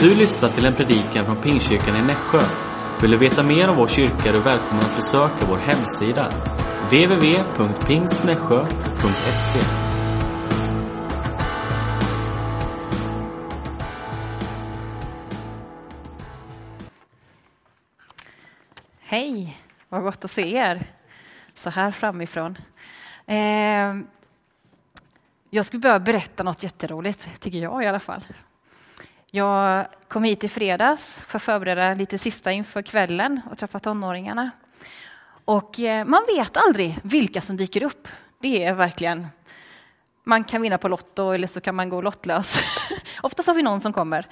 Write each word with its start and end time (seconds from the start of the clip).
Du 0.00 0.14
lyssnar 0.14 0.48
till 0.48 0.66
en 0.66 0.74
predikan 0.74 1.26
från 1.26 1.36
Pingstkyrkan 1.36 1.96
i 1.96 2.02
Nässjö. 2.02 2.38
Vill 3.02 3.10
du 3.10 3.16
veta 3.16 3.42
mer 3.42 3.68
om 3.68 3.76
vår 3.76 3.86
kyrka 3.86 4.28
är 4.28 4.32
du 4.32 4.40
välkommen 4.40 4.78
att 4.78 4.96
besöka 4.96 5.46
vår 5.48 5.58
hemsida. 5.58 6.30
www.pingstnässjö.se 6.82 9.58
Hej, 19.00 19.58
vad 19.88 20.02
gott 20.02 20.24
att 20.24 20.30
se 20.30 20.54
er 20.54 20.86
så 21.54 21.70
här 21.70 21.90
framifrån. 21.90 22.58
Eh, 23.26 23.96
jag 25.50 25.66
skulle 25.66 25.80
börja 25.80 26.00
berätta 26.00 26.42
något 26.42 26.62
jätteroligt, 26.62 27.40
tycker 27.40 27.58
jag 27.58 27.84
i 27.84 27.86
alla 27.86 28.00
fall. 28.00 28.24
Jag 29.30 29.86
kom 30.08 30.24
hit 30.24 30.44
i 30.44 30.48
fredags 30.48 31.22
för 31.26 31.38
att 31.38 31.42
förbereda 31.42 31.94
lite 31.94 32.18
sista 32.18 32.52
inför 32.52 32.82
kvällen 32.82 33.40
och 33.50 33.58
träffa 33.58 33.78
tonåringarna. 33.78 34.50
Och 35.44 35.80
eh, 35.80 36.04
man 36.04 36.24
vet 36.36 36.56
aldrig 36.56 36.98
vilka 37.02 37.40
som 37.40 37.56
dyker 37.56 37.82
upp. 37.82 38.08
Det 38.40 38.64
är 38.64 38.74
verkligen, 38.74 39.26
man 40.24 40.44
kan 40.44 40.62
vinna 40.62 40.78
på 40.78 40.88
Lotto 40.88 41.30
eller 41.30 41.46
så 41.46 41.60
kan 41.60 41.74
man 41.74 41.88
gå 41.88 42.00
lottlös. 42.00 42.62
Oftast 43.22 43.46
har 43.46 43.54
vi 43.54 43.62
någon 43.62 43.80
som 43.80 43.92
kommer. 43.92 44.26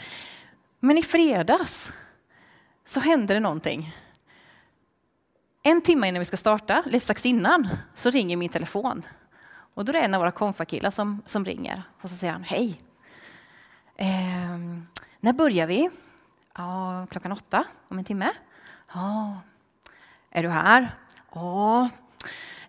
Men 0.81 0.99
i 0.99 1.03
fredags 1.03 1.93
så 2.85 3.01
hände 3.01 3.35
det 3.35 3.41
någonting. 3.41 3.95
En 5.63 5.81
timme 5.81 6.09
innan 6.09 6.19
vi 6.19 6.25
ska 6.25 6.37
starta, 6.37 6.83
lite 6.87 7.05
strax 7.05 7.27
innan, 7.27 7.69
så 7.95 8.11
ringer 8.11 8.37
min 8.37 8.51
telefon. 8.51 9.03
Och 9.75 9.85
då 9.85 9.91
är 9.91 9.93
det 9.93 10.01
en 10.01 10.15
av 10.15 10.21
våra 10.21 10.33
konfakillar 10.33 10.91
som, 10.91 11.23
som 11.27 11.45
ringer. 11.45 11.83
Och 12.03 12.11
så 12.11 12.17
säger 12.17 12.33
han, 12.33 12.43
hej. 12.43 12.81
Eh, 13.97 14.59
när 15.21 15.33
börjar 15.33 15.67
vi? 15.67 15.91
Ja, 16.57 17.07
klockan 17.11 17.33
åtta, 17.33 17.65
om 17.89 17.99
en 17.99 18.05
timme. 18.05 18.33
Ja. 18.95 19.37
Är 20.31 20.43
du 20.43 20.49
här? 20.49 20.95
Ja. 21.35 21.89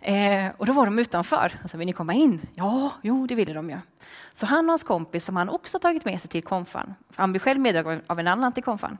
Eh, 0.02 0.52
och 0.58 0.66
då 0.66 0.74
var 0.74 0.86
de 0.86 1.00
utanför. 1.00 1.60
Alltså, 1.62 1.78
vill 1.78 1.86
ni 1.86 1.94
komma 1.94 2.14
in? 2.14 2.42
Ja, 2.54 2.92
jo, 3.02 3.28
det 3.28 3.36
ville 3.36 3.54
de 3.54 3.70
ju. 3.70 3.78
Så 4.34 4.46
han 4.46 4.66
och 4.66 4.72
hans 4.72 4.84
kompis, 4.84 5.26
som 5.26 5.36
han 5.36 5.50
också 5.50 5.80
tagit 5.80 6.06
med 6.06 6.22
sig 6.22 6.30
till 6.30 6.44
konfan, 6.44 6.96
han 7.16 7.32
blev 7.32 7.40
själv 7.40 7.60
meddragen 7.60 8.02
av 8.08 8.20
en 8.20 8.28
annan 8.28 8.54
till 8.54 8.64
konfan. 8.64 8.98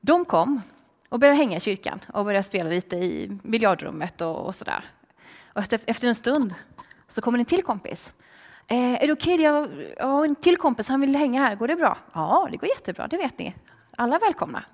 De 0.00 0.24
kom 0.24 0.62
och 1.08 1.18
började 1.18 1.36
hänga 1.36 1.56
i 1.56 1.60
kyrkan 1.60 2.00
och 2.12 2.24
började 2.24 2.42
spela 2.42 2.70
lite 2.70 2.96
i 2.96 3.38
biljardrummet 3.42 4.20
och, 4.20 4.46
och 4.46 4.54
sådär. 4.54 4.84
Och 5.52 5.60
efter, 5.60 5.80
efter 5.86 6.08
en 6.08 6.14
stund 6.14 6.54
så 7.08 7.22
kommer 7.22 7.38
en 7.38 7.44
till 7.44 7.62
kompis. 7.62 8.12
Eh, 8.70 9.02
är 9.02 9.06
det 9.06 9.12
okej? 9.12 9.34
Okay? 9.34 9.44
Jag, 9.44 9.68
jag 9.96 10.06
har 10.06 10.24
en 10.24 10.34
till 10.34 10.56
kompis, 10.56 10.88
han 10.88 11.00
vill 11.00 11.16
hänga 11.16 11.42
här. 11.42 11.54
Går 11.54 11.68
det 11.68 11.76
bra? 11.76 11.98
Ja, 12.12 12.48
det 12.50 12.56
går 12.56 12.68
jättebra, 12.68 13.08
det 13.08 13.16
vet 13.16 13.38
ni. 13.38 13.54
Alla 13.96 14.16
är 14.16 14.20
välkomna. 14.20 14.64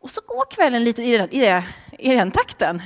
Och 0.00 0.10
så 0.10 0.20
går 0.26 0.50
kvällen 0.50 0.84
lite 0.84 1.02
i 1.02 1.16
den, 1.16 1.30
i, 1.30 1.40
den, 1.40 1.62
i 1.98 2.14
den 2.14 2.30
takten. 2.30 2.82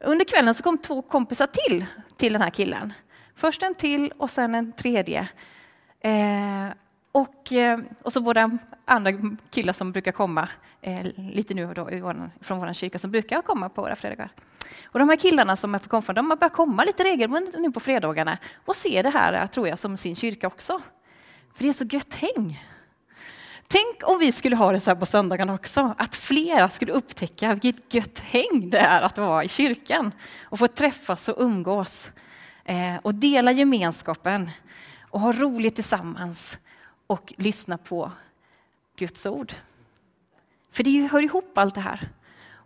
Under 0.00 0.24
kvällen 0.24 0.54
så 0.54 0.62
kom 0.62 0.78
två 0.78 1.02
kompisar 1.02 1.46
till, 1.46 1.86
till 2.16 2.32
den 2.32 2.42
här 2.42 2.50
killen. 2.50 2.92
Först 3.36 3.62
en 3.62 3.74
till 3.74 4.12
och 4.16 4.30
sen 4.30 4.54
en 4.54 4.72
tredje. 4.72 5.28
Eh, 6.00 6.66
och, 7.12 7.52
eh, 7.52 7.78
och 8.02 8.12
så 8.12 8.20
våra 8.20 8.58
andra 8.84 9.12
killar 9.50 9.72
som 9.72 9.92
brukar 9.92 10.12
komma 10.12 10.48
eh, 10.80 11.06
lite 11.16 11.54
nu 11.54 11.66
och 11.66 11.74
då 11.74 11.88
från 12.40 12.58
vår 12.58 12.72
kyrka 12.72 12.98
som 12.98 13.10
brukar 13.10 13.42
komma 13.42 13.68
på 13.68 13.82
våra 13.82 13.96
fredagar. 13.96 14.30
Och 14.84 14.98
de 14.98 15.08
här 15.08 15.16
killarna 15.16 15.56
som 15.56 15.74
är 15.74 15.78
på 15.78 15.88
konferens, 15.88 16.16
de 16.16 16.30
har 16.30 16.36
börjat 16.36 16.52
komma 16.52 16.84
lite 16.84 17.04
regelbundet 17.04 17.54
nu 17.60 17.72
på 17.72 17.80
fredagarna 17.80 18.38
och 18.64 18.76
ser 18.76 19.02
det 19.02 19.10
här, 19.10 19.32
eh, 19.32 19.46
tror 19.46 19.68
jag, 19.68 19.78
som 19.78 19.96
sin 19.96 20.16
kyrka 20.16 20.46
också. 20.46 20.80
För 21.54 21.64
det 21.64 21.68
är 21.68 21.72
så 21.72 21.84
gött 21.84 22.14
häng. 22.14 22.64
Tänk 23.68 23.96
om 24.02 24.18
vi 24.18 24.32
skulle 24.32 24.56
ha 24.56 24.72
det 24.72 24.80
så 24.80 24.90
här 24.90 24.96
på 24.96 25.06
söndagarna 25.06 25.54
också, 25.54 25.94
att 25.98 26.16
flera 26.16 26.68
skulle 26.68 26.92
upptäcka 26.92 27.54
vilket 27.54 27.94
gött 27.94 28.18
häng 28.18 28.70
det 28.70 28.78
är 28.78 29.00
att 29.00 29.18
vara 29.18 29.44
i 29.44 29.48
kyrkan 29.48 30.12
och 30.42 30.58
få 30.58 30.68
träffas 30.68 31.28
och 31.28 31.42
umgås 31.42 32.12
eh, 32.64 32.96
och 33.02 33.14
dela 33.14 33.52
gemenskapen 33.52 34.50
och 35.10 35.20
ha 35.20 35.32
roligt 35.32 35.74
tillsammans 35.74 36.58
och 37.08 37.34
lyssna 37.36 37.78
på 37.78 38.12
Guds 38.96 39.26
ord. 39.26 39.52
För 40.70 40.84
det 40.84 41.06
hör 41.06 41.22
ihop 41.22 41.58
allt 41.58 41.74
det 41.74 41.80
här. 41.80 42.08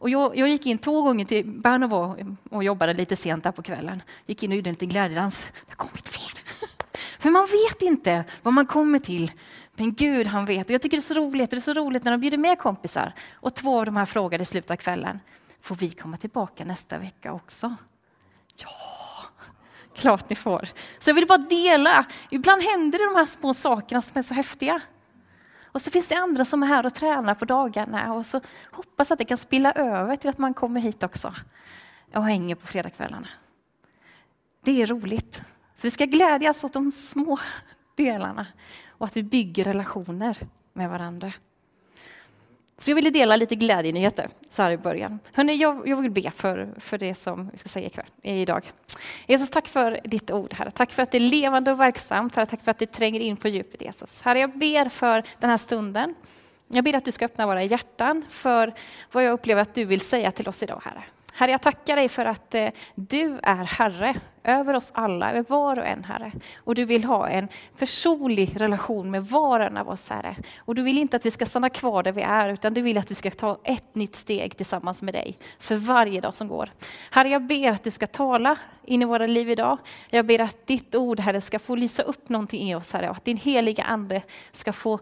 Och 0.03 0.10
jag, 0.10 0.36
jag 0.36 0.48
gick 0.48 0.66
in 0.66 0.78
två 0.78 1.03
gånger 1.03 1.25
till 1.25 1.47
Bernova 1.47 2.16
och 2.50 2.64
jobbade 2.64 2.94
lite 2.94 3.16
sent 3.16 3.44
där 3.44 3.52
på 3.52 3.62
kvällen. 3.62 4.02
Gick 4.26 4.42
in 4.42 4.50
och 4.50 4.56
gjorde 4.56 4.70
en 4.70 4.75
liten 4.75 4.88
glädjedans. 4.88 5.47
Det 5.54 5.70
har 5.70 5.88
kommit 5.88 6.08
fler. 6.08 6.42
För 7.19 7.31
man 7.31 7.47
vet 7.47 7.82
inte 7.82 8.25
vad 8.42 8.54
man 8.54 8.66
kommer 8.66 8.98
till. 8.98 9.32
Men 9.75 9.94
Gud 9.94 10.26
han 10.26 10.44
vet. 10.44 10.66
Och 10.66 10.72
jag 10.72 10.82
tycker 10.82 10.97
det 10.97 11.00
är 11.00 11.14
så 11.14 11.14
roligt. 11.14 11.50
Det 11.50 11.56
är 11.56 11.60
så 11.60 11.72
roligt 11.72 12.04
när 12.04 12.12
de 12.12 12.20
bjuder 12.20 12.38
med 12.38 12.58
kompisar. 12.58 13.12
Och 13.32 13.54
två 13.54 13.78
av 13.78 13.86
de 13.86 13.97
här 13.97 14.06
frågade 14.06 14.42
i 14.42 14.47
slutet 14.47 14.70
av 14.70 14.76
kvällen. 14.76 15.20
Får 15.60 15.76
vi 15.76 15.91
komma 15.91 16.16
tillbaka 16.16 16.64
nästa 16.64 16.98
vecka 16.98 17.32
också? 17.32 17.75
Ja, 18.56 18.69
klart 19.94 20.30
ni 20.30 20.36
får. 20.36 20.69
Så 20.98 21.10
jag 21.10 21.14
vill 21.14 21.26
bara 21.26 21.38
dela. 21.38 22.04
Ibland 22.30 22.62
händer 22.62 22.98
det 22.98 23.04
de 23.04 23.16
här 23.16 23.25
små 23.25 23.54
sakerna 23.54 24.00
som 24.00 24.19
är 24.19 24.22
så 24.22 24.34
häftiga. 24.34 24.80
Och 25.66 25.82
så 25.82 25.91
finns 25.91 26.08
det 26.08 26.14
andra 26.14 26.44
som 26.44 26.62
är 26.62 26.66
här 26.66 26.86
och 26.86 26.94
tränar 26.94 27.34
på 27.34 27.44
dagarna 27.44 28.14
och 28.14 28.26
så 28.26 28.41
hoppas 28.70 29.10
att 29.10 29.19
det 29.19 29.25
kan 29.25 29.38
spilla 29.38 29.72
över 29.72 30.16
till 30.16 30.31
att 30.31 30.38
man 30.38 30.54
kommer 30.54 30.81
hit 30.81 31.02
också 31.02 31.34
och 32.14 32.25
hänger 32.25 32.54
på 32.54 32.66
fredagskvällarna. 32.66 33.28
Det 34.64 34.82
är 34.82 34.86
roligt. 34.86 35.42
Så 35.76 35.82
vi 35.82 35.91
ska 35.91 36.04
glädjas 36.04 36.64
åt 36.64 36.72
de 36.72 36.92
små 36.92 37.38
delarna 37.94 38.47
och 38.88 39.06
att 39.06 39.16
vi 39.16 39.22
bygger 39.22 39.64
relationer 39.64 40.38
med 40.72 40.91
varandra. 40.91 41.32
Så 42.78 42.90
jag 42.90 42.94
ville 42.94 43.10
dela 43.10 43.36
lite 43.36 43.54
glädjenyheter 43.54 44.28
så 44.50 44.62
här 44.62 44.70
i 44.70 44.76
början. 44.76 45.18
Hörrni, 45.32 45.54
jag, 45.54 45.88
jag 45.88 45.96
vill 45.96 46.10
be 46.10 46.30
för, 46.30 46.68
för 46.78 46.98
det 46.98 47.14
som 47.14 47.50
vi 47.52 47.58
ska 47.58 47.68
säga 47.68 47.86
ikväll, 47.86 48.06
idag. 48.22 48.72
Jesus, 49.26 49.50
tack 49.50 49.68
för 49.68 50.00
ditt 50.04 50.30
ord, 50.30 50.54
Herre. 50.54 50.70
Tack 50.70 50.92
för 50.92 51.02
att 51.02 51.10
det 51.10 51.18
är 51.18 51.20
levande 51.20 51.72
och 51.72 51.80
verksamt. 51.80 52.34
Herre, 52.34 52.46
tack 52.46 52.64
för 52.64 52.70
att 52.70 52.78
det 52.78 52.86
tränger 52.86 53.20
in 53.20 53.36
på 53.36 53.48
djupet, 53.48 53.82
Jesus. 53.82 54.22
Herre, 54.22 54.38
jag 54.38 54.58
ber 54.58 54.88
för 54.88 55.22
den 55.38 55.50
här 55.50 55.56
stunden. 55.56 56.14
Jag 56.68 56.84
ber 56.84 56.96
att 56.96 57.04
du 57.04 57.12
ska 57.12 57.24
öppna 57.24 57.46
våra 57.46 57.62
hjärtan 57.62 58.24
för 58.28 58.74
vad 59.12 59.24
jag 59.24 59.32
upplever 59.32 59.62
att 59.62 59.74
du 59.74 59.84
vill 59.84 60.00
säga 60.00 60.32
till 60.32 60.48
oss 60.48 60.62
idag, 60.62 60.82
Herre. 60.84 61.04
Herre, 61.34 61.50
jag 61.50 61.62
tackar 61.62 61.97
dig 61.97 62.09
för 62.09 62.25
att 62.25 62.54
eh, 62.54 62.69
du 62.94 63.41
är 63.43 63.65
Herre 63.65 64.15
över 64.44 64.75
oss 64.75 64.91
alla, 64.94 65.31
över 65.31 65.44
var 65.48 65.78
och 65.78 65.87
en, 65.87 66.04
Herre. 66.04 66.32
Och 66.56 66.75
du 66.75 66.84
vill 66.84 67.04
ha 67.04 67.28
en 67.28 67.48
personlig 67.78 68.60
relation 68.60 69.10
med 69.10 69.26
var 69.26 69.60
och 69.60 69.66
en 69.66 69.76
av 69.76 69.88
oss, 69.88 70.10
Herre. 70.10 70.37
Och 70.59 70.75
du 70.75 70.82
vill 70.82 70.98
inte 70.98 71.16
att 71.16 71.26
vi 71.26 71.31
ska 71.31 71.47
stanna 71.47 71.69
kvar 71.69 72.03
där 72.03 72.12
vi 72.12 72.22
är, 72.22 72.48
utan 72.48 72.75
du 72.75 72.81
vill 72.81 72.98
att 72.98 73.10
vi 73.10 73.15
ska 73.15 73.31
ta 73.31 73.59
ett 73.65 73.94
nytt 73.94 74.16
steg 74.16 74.56
tillsammans 74.56 75.03
med 75.03 75.15
dig 75.15 75.38
för 75.59 75.76
varje 75.76 76.20
dag 76.20 76.34
som 76.34 76.48
går. 76.48 76.70
Herre, 77.10 77.28
jag 77.28 77.43
ber 77.43 77.70
att 77.70 77.84
du 77.84 77.91
ska 77.91 78.06
tala 78.06 78.59
in 78.84 79.03
i 79.03 79.04
våra 79.04 79.26
liv 79.26 79.50
idag. 79.50 79.78
Jag 80.10 80.26
ber 80.26 80.41
att 80.41 80.66
ditt 80.66 80.94
ord, 80.94 81.20
Herre, 81.20 81.41
ska 81.41 81.59
få 81.59 81.76
lysa 81.76 82.03
upp 82.03 82.28
någonting 82.28 82.70
i 82.70 82.75
oss, 82.75 82.93
Herre, 82.93 83.10
och 83.10 83.16
att 83.16 83.25
din 83.25 83.37
heliga 83.37 83.84
Ande 83.84 84.22
ska 84.53 84.72
få 84.72 85.00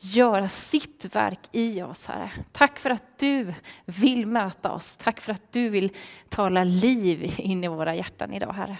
göra 0.00 0.48
sitt 0.48 1.14
verk 1.14 1.40
i 1.52 1.82
oss, 1.82 2.06
Herre. 2.06 2.30
Tack 2.52 2.78
för 2.78 2.90
att 2.90 3.18
du 3.18 3.54
vill 3.84 4.26
möta 4.26 4.72
oss. 4.72 4.96
Tack 4.96 5.20
för 5.20 5.32
att 5.32 5.52
du 5.52 5.68
vill 5.68 5.96
tala 6.28 6.64
liv 6.64 7.34
in 7.38 7.64
i 7.64 7.68
våra 7.68 7.94
hjärtan 7.94 8.32
idag, 8.32 8.52
Herre. 8.52 8.78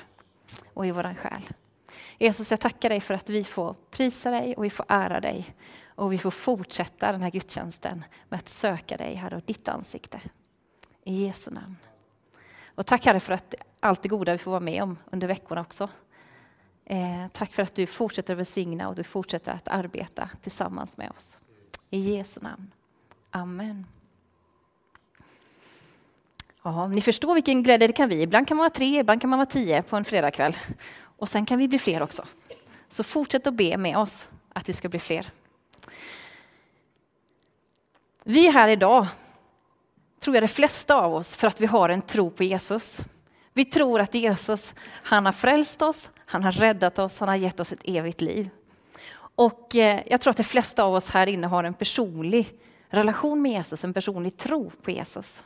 Och 0.74 0.86
i 0.86 0.90
våran 0.90 1.14
själ. 1.16 1.42
Jesus, 2.18 2.50
jag 2.50 2.60
tackar 2.60 2.88
dig 2.88 3.00
för 3.00 3.14
att 3.14 3.28
vi 3.28 3.44
får 3.44 3.76
prisa 3.90 4.30
dig 4.30 4.54
och 4.56 4.64
vi 4.64 4.70
får 4.70 4.86
ära 4.88 5.20
dig. 5.20 5.54
Och 5.86 6.12
vi 6.12 6.18
får 6.18 6.30
fortsätta 6.30 7.12
den 7.12 7.22
här 7.22 7.30
gudstjänsten 7.30 8.04
med 8.28 8.38
att 8.38 8.48
söka 8.48 8.96
dig, 8.96 9.14
Herre, 9.14 9.36
och 9.36 9.42
ditt 9.46 9.68
ansikte. 9.68 10.20
I 11.04 11.24
Jesu 11.24 11.50
namn. 11.50 11.76
Och 12.74 12.86
tack 12.86 13.06
Herre 13.06 13.20
för 13.20 13.32
att 13.32 13.54
allt 13.80 14.02
det 14.02 14.08
goda 14.08 14.32
vi 14.32 14.38
får 14.38 14.50
vara 14.50 14.60
med 14.60 14.82
om 14.82 14.98
under 15.12 15.26
veckorna 15.28 15.60
också. 15.60 15.88
Eh, 16.90 17.28
tack 17.32 17.52
för 17.52 17.62
att 17.62 17.74
du 17.74 17.86
fortsätter 17.86 18.34
att 18.34 18.38
välsigna 18.38 18.88
och 18.88 18.94
du 18.94 19.04
fortsätter 19.04 19.52
att 19.52 19.68
arbeta 19.68 20.30
tillsammans 20.42 20.96
med 20.96 21.10
oss. 21.16 21.38
I 21.90 21.98
Jesu 21.98 22.40
namn. 22.40 22.72
Amen. 23.30 23.86
Ja, 26.62 26.86
ni 26.86 27.00
förstår 27.00 27.34
vilken 27.34 27.62
glädje 27.62 27.86
det 27.86 27.92
kan 27.92 28.08
bli. 28.08 28.22
Ibland 28.22 28.48
kan 28.48 28.56
man 28.56 28.62
vara 28.62 28.70
tre, 28.70 28.98
ibland 28.98 29.20
kan 29.20 29.30
man 29.30 29.38
vara 29.38 29.46
tio 29.46 29.82
på 29.82 29.96
en 29.96 30.04
fredagkväll. 30.04 30.58
Och 31.00 31.28
sen 31.28 31.46
kan 31.46 31.58
vi 31.58 31.68
bli 31.68 31.78
fler 31.78 32.02
också. 32.02 32.24
Så 32.88 33.04
fortsätt 33.04 33.46
att 33.46 33.54
be 33.54 33.76
med 33.76 33.96
oss 33.96 34.28
att 34.52 34.68
vi 34.68 34.72
ska 34.72 34.88
bli 34.88 34.98
fler. 34.98 35.30
Vi 38.24 38.46
är 38.46 38.52
här 38.52 38.68
idag, 38.68 39.06
tror 40.20 40.36
jag 40.36 40.42
de 40.42 40.48
flesta 40.48 40.94
av 40.96 41.14
oss, 41.14 41.36
för 41.36 41.46
att 41.46 41.60
vi 41.60 41.66
har 41.66 41.88
en 41.88 42.02
tro 42.02 42.30
på 42.30 42.44
Jesus. 42.44 43.00
Vi 43.60 43.64
tror 43.64 44.00
att 44.00 44.14
Jesus, 44.14 44.74
han 44.84 45.26
har 45.26 45.32
frälst 45.32 45.82
oss, 45.82 46.10
han 46.26 46.44
har 46.44 46.52
räddat 46.52 46.98
oss, 46.98 47.20
han 47.20 47.28
har 47.28 47.36
gett 47.36 47.60
oss 47.60 47.72
ett 47.72 47.80
evigt 47.84 48.20
liv. 48.20 48.50
Och 49.16 49.76
eh, 49.76 50.00
jag 50.06 50.20
tror 50.20 50.30
att 50.30 50.36
de 50.36 50.44
flesta 50.44 50.84
av 50.84 50.94
oss 50.94 51.10
här 51.10 51.26
inne 51.26 51.46
har 51.46 51.64
en 51.64 51.74
personlig 51.74 52.48
relation 52.88 53.42
med 53.42 53.52
Jesus, 53.52 53.84
en 53.84 53.94
personlig 53.94 54.36
tro 54.36 54.72
på 54.82 54.90
Jesus. 54.90 55.44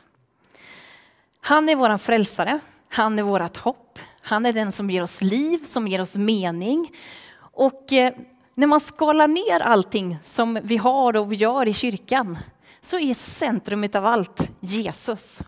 Han 1.41 1.69
är 1.69 1.75
vår 1.75 1.97
frälsare, 1.97 2.59
han 2.89 3.19
är 3.19 3.23
vårt 3.23 3.57
hopp, 3.57 3.99
han 4.21 4.45
är 4.45 4.53
den 4.53 4.71
som 4.71 4.89
ger 4.89 5.01
oss 5.01 5.21
liv, 5.21 5.65
som 5.65 5.87
ger 5.87 6.01
oss 6.01 6.15
mening. 6.15 6.91
Och 7.37 7.93
eh, 7.93 8.13
när 8.53 8.67
man 8.67 8.79
skalar 8.79 9.27
ner 9.27 9.59
allting 9.59 10.17
som 10.23 10.59
vi 10.63 10.77
har 10.77 11.15
och 11.15 11.31
vi 11.31 11.35
gör 11.35 11.67
i 11.67 11.73
kyrkan 11.73 12.37
så 12.81 12.99
är 12.99 13.13
centrumet 13.13 13.95
av 13.95 14.05
allt 14.05 14.49
Jesus. 14.59 15.41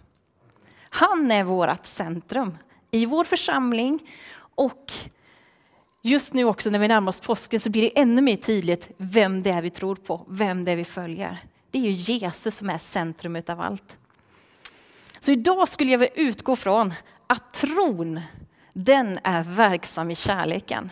Han 0.90 1.32
är 1.32 1.44
vårt 1.44 1.86
centrum 1.86 2.58
i 2.92 3.06
vår 3.06 3.24
församling 3.24 4.12
och 4.56 4.94
just 6.02 6.34
nu 6.34 6.44
också 6.46 6.70
när 6.70 6.80
vi 6.80 6.88
närmar 6.88 7.10
oss 7.10 7.20
påsken 7.20 7.60
så 7.60 7.70
blir 7.70 7.82
det 7.82 8.00
ännu 8.00 8.22
mer 8.22 8.36
tydligt 8.36 8.92
vem 8.98 9.44
det 9.44 9.50
är 9.50 9.62
vi 9.62 9.70
tror 9.70 9.96
på, 9.96 10.26
vem 10.28 10.66
det 10.66 10.72
är 10.72 10.76
vi 10.76 10.86
följer. 10.86 11.38
Det 11.72 11.78
är 11.80 11.82
ju 11.82 11.92
Jesus 11.92 12.58
som 12.58 12.70
är 12.70 12.78
centrum 12.78 13.42
av 13.48 13.62
allt. 13.62 13.98
Så 15.20 15.32
idag 15.32 15.68
skulle 15.68 15.92
jag 15.92 16.00
vilja 16.00 16.14
utgå 16.14 16.56
från 16.56 16.94
att 17.28 17.54
tron, 17.54 18.22
den 18.74 19.20
är 19.24 19.44
verksam 19.44 20.12
i 20.12 20.16
kärleken. 20.16 20.92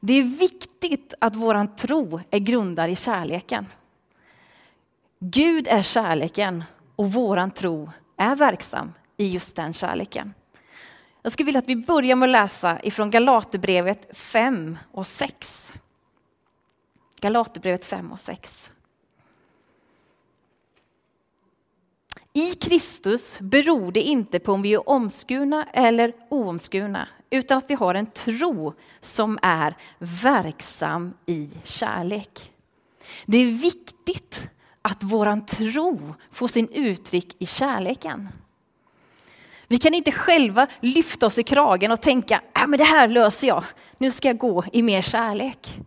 Det 0.00 0.12
är 0.12 0.22
viktigt 0.22 1.14
att 1.18 1.36
vår 1.36 1.76
tro 1.76 2.20
är 2.30 2.38
grundad 2.38 2.90
i 2.90 2.96
kärleken. 2.96 3.66
Gud 5.18 5.68
är 5.68 5.82
kärleken 5.82 6.64
och 6.96 7.12
vår 7.12 7.50
tro 7.50 7.90
är 8.20 8.36
verksam 8.36 8.92
i 9.16 9.28
just 9.30 9.56
den 9.56 9.72
kärleken. 9.72 10.34
Jag 11.22 11.32
skulle 11.32 11.46
vilja 11.46 11.58
att 11.58 11.68
vi 11.68 11.76
börjar 11.76 12.16
med 12.16 12.26
att 12.26 12.32
läsa 12.32 12.80
ifrån 12.82 13.10
Galaterbrevet 13.10 14.16
5 14.16 14.78
och 14.92 15.06
6. 15.06 15.74
Galaterbrevet 17.20 17.84
5 17.84 18.12
och 18.12 18.20
6. 18.20 18.70
I 22.32 22.54
Kristus 22.54 23.38
beror 23.40 23.92
det 23.92 24.00
inte 24.00 24.38
på 24.38 24.52
om 24.52 24.62
vi 24.62 24.74
är 24.74 24.88
omskurna 24.88 25.66
eller 25.72 26.12
oomskurna, 26.28 27.08
utan 27.30 27.58
att 27.58 27.70
vi 27.70 27.74
har 27.74 27.94
en 27.94 28.06
tro 28.06 28.74
som 29.00 29.38
är 29.42 29.76
verksam 29.98 31.14
i 31.26 31.50
kärlek. 31.64 32.52
Det 33.26 33.38
är 33.38 33.46
viktigt 33.46 34.50
att 34.82 35.02
våran 35.02 35.46
tro 35.46 36.14
får 36.30 36.48
sin 36.48 36.68
uttryck 36.68 37.36
i 37.38 37.46
kärleken. 37.46 38.28
Vi 39.68 39.78
kan 39.78 39.94
inte 39.94 40.12
själva 40.12 40.66
lyfta 40.80 41.26
oss 41.26 41.38
i 41.38 41.42
kragen 41.42 41.90
och 41.90 42.00
tänka, 42.02 42.42
äh, 42.56 42.66
men 42.66 42.78
det 42.78 42.84
här 42.84 43.08
löser 43.08 43.48
jag, 43.48 43.64
nu 43.98 44.10
ska 44.10 44.28
jag 44.28 44.38
gå 44.38 44.64
i 44.72 44.82
mer 44.82 45.02
kärlek. 45.02 45.80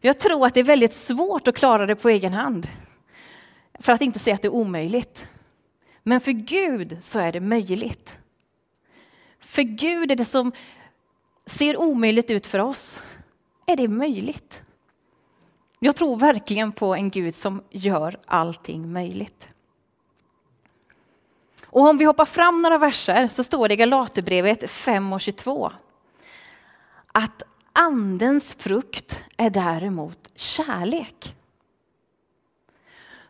Jag 0.00 0.18
tror 0.18 0.46
att 0.46 0.54
det 0.54 0.60
är 0.60 0.64
väldigt 0.64 0.94
svårt 0.94 1.48
att 1.48 1.56
klara 1.56 1.86
det 1.86 1.96
på 1.96 2.08
egen 2.08 2.32
hand. 2.32 2.68
För 3.78 3.92
att 3.92 4.02
inte 4.02 4.18
säga 4.18 4.34
att 4.34 4.42
det 4.42 4.48
är 4.48 4.54
omöjligt. 4.54 5.28
Men 6.02 6.20
för 6.20 6.32
Gud 6.32 6.96
så 7.00 7.18
är 7.18 7.32
det 7.32 7.40
möjligt. 7.40 8.14
För 9.40 9.62
Gud 9.62 10.10
är 10.10 10.16
det 10.16 10.24
som 10.24 10.52
ser 11.46 11.76
omöjligt 11.76 12.30
ut 12.30 12.46
för 12.46 12.58
oss, 12.58 13.02
är 13.66 13.76
det 13.76 13.88
möjligt. 13.88 14.63
Jag 15.84 15.96
tror 15.96 16.16
verkligen 16.16 16.72
på 16.72 16.94
en 16.94 17.10
Gud 17.10 17.34
som 17.34 17.62
gör 17.70 18.16
allting 18.26 18.92
möjligt. 18.92 19.48
Och 21.66 21.88
om 21.88 21.98
vi 21.98 22.04
hoppar 22.04 22.24
fram 22.24 22.62
några 22.62 22.78
verser 22.78 23.28
så 23.28 23.44
står 23.44 23.68
det 23.68 23.74
i 23.74 23.76
Galaterbrevet 23.76 24.70
5 24.70 25.12
och 25.12 25.20
22 25.20 25.72
att 27.12 27.42
andens 27.72 28.54
frukt 28.54 29.22
är 29.36 29.50
däremot 29.50 30.30
kärlek. 30.34 31.36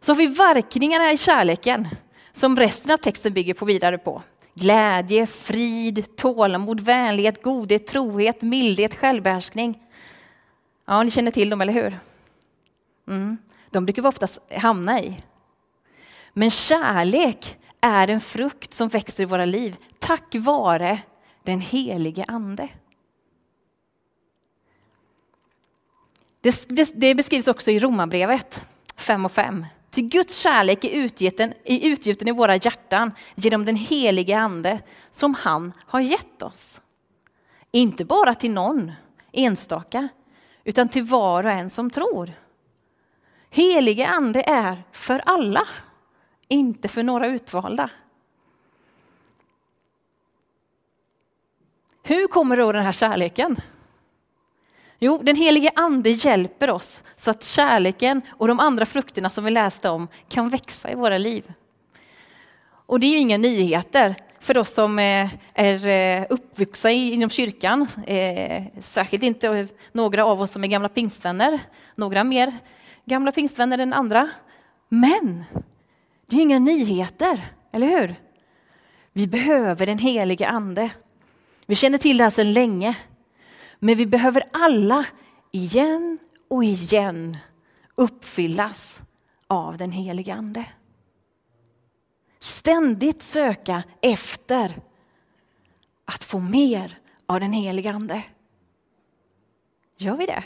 Så 0.00 0.12
har 0.12 0.16
vi 0.16 0.26
verkningarna 0.26 1.12
i 1.12 1.16
kärleken 1.16 1.88
som 2.32 2.56
resten 2.56 2.90
av 2.90 2.96
texten 2.96 3.32
bygger 3.32 3.54
på 3.54 3.64
vidare 3.64 3.98
på. 3.98 4.22
Glädje, 4.54 5.26
frid, 5.26 6.16
tålamod, 6.16 6.80
vänlighet, 6.80 7.42
godhet, 7.42 7.86
trohet, 7.86 8.42
mildhet, 8.42 8.94
självbehärskning. 8.94 9.82
Ja, 10.86 11.02
ni 11.02 11.10
känner 11.10 11.30
till 11.30 11.50
dem, 11.50 11.60
eller 11.60 11.72
hur? 11.72 11.98
Mm. 13.08 13.38
De 13.70 13.86
brukar 13.86 14.02
vi 14.02 14.08
oftast 14.08 14.38
hamna 14.56 15.00
i. 15.00 15.20
Men 16.32 16.50
kärlek 16.50 17.58
är 17.80 18.08
en 18.08 18.20
frukt 18.20 18.74
som 18.74 18.88
växer 18.88 19.22
i 19.22 19.26
våra 19.26 19.44
liv 19.44 19.76
tack 19.98 20.34
vare 20.34 21.02
den 21.42 21.60
helige 21.60 22.24
Ande. 22.28 22.68
Det, 26.94 27.14
beskrivs 27.14 27.48
också 27.48 27.70
i 27.70 27.78
Romarbrevet 27.78 28.62
5 28.96 29.24
och 29.24 29.32
5. 29.32 29.66
Ty 29.90 30.02
Guds 30.02 30.38
kärlek 30.38 30.84
är 30.84 30.90
utgjuten, 30.90 31.52
är 31.64 31.86
utgjuten 31.88 32.28
i 32.28 32.32
våra 32.32 32.56
hjärtan 32.56 33.12
genom 33.34 33.64
den 33.64 33.76
helige 33.76 34.38
Ande 34.38 34.80
som 35.10 35.34
han 35.34 35.72
har 35.78 36.00
gett 36.00 36.42
oss. 36.42 36.82
Inte 37.70 38.04
bara 38.04 38.34
till 38.34 38.50
någon 38.50 38.92
enstaka, 39.32 40.08
utan 40.64 40.88
till 40.88 41.02
var 41.02 41.46
och 41.46 41.52
en 41.52 41.70
som 41.70 41.90
tror. 41.90 42.32
Helige 43.54 44.06
Ande 44.06 44.42
är 44.46 44.82
för 44.92 45.22
alla, 45.26 45.68
inte 46.48 46.88
för 46.88 47.02
några 47.02 47.26
utvalda. 47.26 47.90
Hur 52.02 52.26
kommer 52.26 52.56
då 52.56 52.72
den 52.72 52.82
här 52.82 52.92
kärleken? 52.92 53.60
Jo, 54.98 55.20
den 55.22 55.36
helige 55.36 55.70
Ande 55.74 56.10
hjälper 56.10 56.70
oss 56.70 57.02
så 57.16 57.30
att 57.30 57.44
kärleken 57.44 58.22
och 58.28 58.48
de 58.48 58.60
andra 58.60 58.86
frukterna 58.86 59.30
som 59.30 59.44
vi 59.44 59.50
läste 59.50 59.88
om 59.88 60.08
kan 60.28 60.48
växa 60.48 60.90
i 60.90 60.94
våra 60.94 61.18
liv. 61.18 61.52
Och 62.66 63.00
det 63.00 63.06
är 63.06 63.10
ju 63.10 63.18
inga 63.18 63.38
nyheter 63.38 64.14
för 64.40 64.58
oss 64.58 64.74
som 64.74 64.98
eh, 64.98 65.28
är 65.54 65.86
eh, 65.86 66.26
uppvuxna 66.30 66.90
inom 66.90 67.30
kyrkan. 67.30 67.86
Eh, 68.06 68.62
särskilt 68.80 69.22
inte 69.22 69.68
några 69.92 70.24
av 70.24 70.42
oss 70.42 70.50
som 70.50 70.64
är 70.64 70.68
gamla 70.68 70.88
pingstvänner. 70.88 71.60
Några 71.94 72.24
mer 72.24 72.58
gamla 73.04 73.32
pingstvänner 73.32 73.78
än 73.78 73.92
andra. 73.92 74.30
Men 74.88 75.44
det 76.26 76.36
är 76.36 76.40
inga 76.40 76.58
nyheter, 76.58 77.52
eller 77.72 77.86
hur? 77.86 78.14
Vi 79.12 79.26
behöver 79.26 79.86
den 79.86 79.98
helige 79.98 80.48
Ande. 80.48 80.90
Vi 81.66 81.74
känner 81.74 81.98
till 81.98 82.16
det 82.16 82.24
här 82.24 82.30
sedan 82.30 82.52
länge. 82.52 82.96
Men 83.78 83.94
vi 83.94 84.06
behöver 84.06 84.44
alla 84.52 85.06
igen 85.50 86.18
och 86.48 86.64
igen 86.64 87.36
uppfyllas 87.94 89.00
av 89.46 89.76
den 89.76 89.92
helige 89.92 90.34
Ande. 90.34 90.64
Ständigt 92.38 93.22
söka 93.22 93.82
efter 94.00 94.74
att 96.04 96.24
få 96.24 96.38
mer 96.38 96.98
av 97.26 97.40
den 97.40 97.52
helige 97.52 97.92
Ande. 97.92 98.24
Gör 99.96 100.16
vi 100.16 100.26
det? 100.26 100.44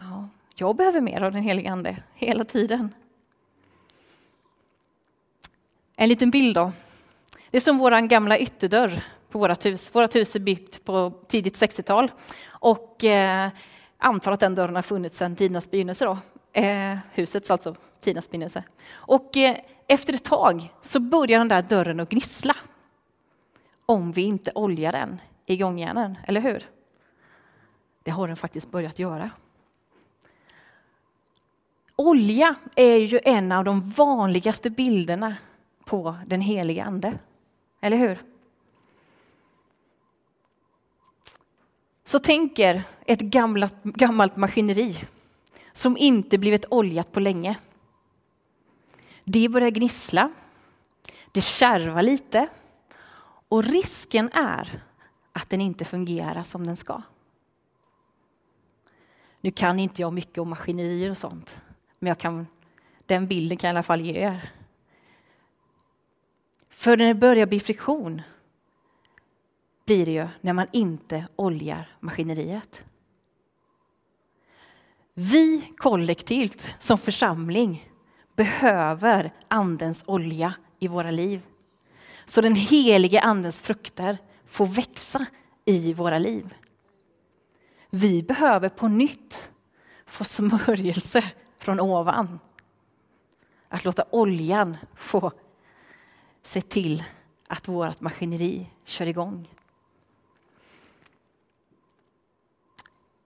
Ja, 0.00 0.28
jag 0.54 0.76
behöver 0.76 1.00
mer 1.00 1.22
av 1.22 1.32
den 1.32 1.42
helige 1.42 1.70
Ande 1.70 1.96
hela 2.14 2.44
tiden. 2.44 2.94
En 5.96 6.08
liten 6.08 6.30
bild 6.30 6.54
då. 6.54 6.72
Det 7.50 7.56
är 7.56 7.60
som 7.60 7.78
vår 7.78 8.08
gamla 8.08 8.38
ytterdörr 8.38 9.04
på 9.30 9.38
vårt 9.38 9.66
hus. 9.66 9.94
Vårt 9.94 10.14
hus 10.14 10.36
är 10.36 10.40
byggt 10.40 10.84
på 10.84 11.12
tidigt 11.28 11.60
60-tal 11.60 12.10
och 12.48 13.04
eh, 13.04 13.50
antar 13.98 14.32
att 14.32 14.40
den 14.40 14.54
dörren 14.54 14.74
har 14.74 14.82
funnits 14.82 15.18
sedan 15.18 15.36
tidernas 15.36 15.70
begynnelse. 15.70 16.04
Då. 16.04 16.18
Eh, 16.52 16.98
husets 17.12 17.50
alltså, 17.50 17.74
tidernas 18.00 18.30
begynnelse. 18.30 18.64
Och 18.90 19.36
eh, 19.36 19.56
efter 19.86 20.14
ett 20.14 20.24
tag 20.24 20.72
så 20.80 21.00
börjar 21.00 21.38
den 21.38 21.48
där 21.48 21.62
dörren 21.62 22.00
att 22.00 22.08
gnissla. 22.08 22.56
Om 23.86 24.12
vi 24.12 24.22
inte 24.22 24.52
oljar 24.54 24.92
den 24.92 25.20
i 25.46 25.56
gångjärnen, 25.56 26.18
eller 26.26 26.40
hur? 26.40 26.66
Det 28.02 28.10
har 28.10 28.28
den 28.28 28.36
faktiskt 28.36 28.70
börjat 28.70 28.98
göra. 28.98 29.30
Olja 32.00 32.54
är 32.76 32.96
ju 32.96 33.20
en 33.24 33.52
av 33.52 33.64
de 33.64 33.90
vanligaste 33.90 34.70
bilderna 34.70 35.36
på 35.84 36.16
den 36.26 36.40
heliga 36.40 36.84
Ande. 36.84 37.18
Eller 37.80 37.96
hur? 37.96 38.18
Så 42.04 42.18
tänker 42.18 42.82
ett 43.06 43.20
gammalt, 43.20 43.82
gammalt 43.82 44.36
maskineri 44.36 45.04
som 45.72 45.96
inte 45.96 46.38
blivit 46.38 46.64
oljat 46.70 47.12
på 47.12 47.20
länge. 47.20 47.58
Det 49.24 49.48
börjar 49.48 49.70
gnissla, 49.70 50.32
det 51.32 51.40
kärvar 51.40 52.02
lite 52.02 52.48
och 53.48 53.64
risken 53.64 54.30
är 54.32 54.82
att 55.32 55.50
den 55.50 55.60
inte 55.60 55.84
fungerar 55.84 56.42
som 56.42 56.66
den 56.66 56.76
ska. 56.76 57.02
Nu 59.40 59.50
kan 59.50 59.78
inte 59.78 60.02
jag 60.02 60.12
mycket 60.12 60.38
om 60.38 60.48
maskinerier 60.48 61.10
och 61.10 61.18
sånt, 61.18 61.60
men 61.98 62.08
jag 62.08 62.18
kan, 62.18 62.46
den 63.06 63.26
bilden 63.26 63.58
kan 63.58 63.68
jag 63.68 63.74
i 63.74 63.76
alla 63.76 63.82
fall 63.82 64.00
ge 64.00 64.20
er. 64.20 64.50
För 66.70 66.96
när 66.96 67.06
det 67.06 67.14
börjar 67.14 67.46
bli 67.46 67.60
friktion 67.60 68.22
blir 69.84 70.06
det 70.06 70.12
ju 70.12 70.28
när 70.40 70.52
man 70.52 70.66
inte 70.72 71.28
oljar 71.36 71.96
maskineriet. 72.00 72.84
Vi 75.14 75.72
kollektivt 75.76 76.74
som 76.78 76.98
församling 76.98 77.90
behöver 78.36 79.32
Andens 79.48 80.04
olja 80.06 80.54
i 80.78 80.88
våra 80.88 81.10
liv. 81.10 81.40
Så 82.24 82.40
den 82.40 82.54
helige 82.54 83.20
Andens 83.20 83.62
frukter 83.62 84.18
får 84.46 84.66
växa 84.66 85.26
i 85.64 85.92
våra 85.94 86.18
liv. 86.18 86.54
Vi 87.90 88.22
behöver 88.22 88.68
på 88.68 88.88
nytt 88.88 89.50
få 90.06 90.24
smörjelse 90.24 91.24
från 91.68 91.80
ovan. 91.80 92.40
Att 93.68 93.84
låta 93.84 94.04
oljan 94.10 94.76
få 94.94 95.32
se 96.42 96.60
till 96.60 97.04
att 97.46 97.68
vårt 97.68 98.00
maskineri 98.00 98.66
kör 98.84 99.06
igång. 99.06 99.48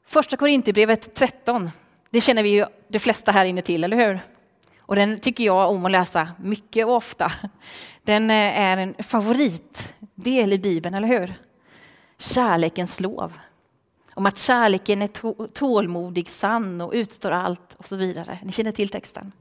Första 0.04 0.36
Korinthierbrevet 0.36 1.14
13, 1.14 1.70
det 2.10 2.20
känner 2.20 2.42
vi 2.42 2.48
ju 2.48 2.66
de 2.88 2.98
flesta 2.98 3.32
här 3.32 3.44
inne 3.44 3.62
till, 3.62 3.84
eller 3.84 3.96
hur? 3.96 4.20
Och 4.78 4.96
den 4.96 5.18
tycker 5.18 5.44
jag 5.44 5.70
om 5.70 5.84
att 5.84 5.90
läsa 5.90 6.28
mycket 6.38 6.86
och 6.86 6.94
ofta. 6.94 7.32
Den 8.02 8.30
eh, 8.30 8.60
är 8.60 8.76
en 8.76 8.94
favoritdel 8.94 10.52
i 10.52 10.58
Bibeln, 10.58 10.94
eller 10.94 11.08
hur? 11.08 11.34
Kärlekens 12.18 13.00
lov. 13.00 13.38
Om 14.14 14.26
att 14.26 14.38
kärleken 14.38 15.02
är 15.02 15.46
tålmodig, 15.46 16.28
sann 16.28 16.80
och 16.80 16.92
utstår 16.92 17.30
allt 17.30 17.74
och 17.74 17.86
så 17.86 17.96
vidare. 17.96 18.38
Ni 18.42 18.52
känner 18.52 18.72
till 18.72 18.88
texten. 18.88 19.32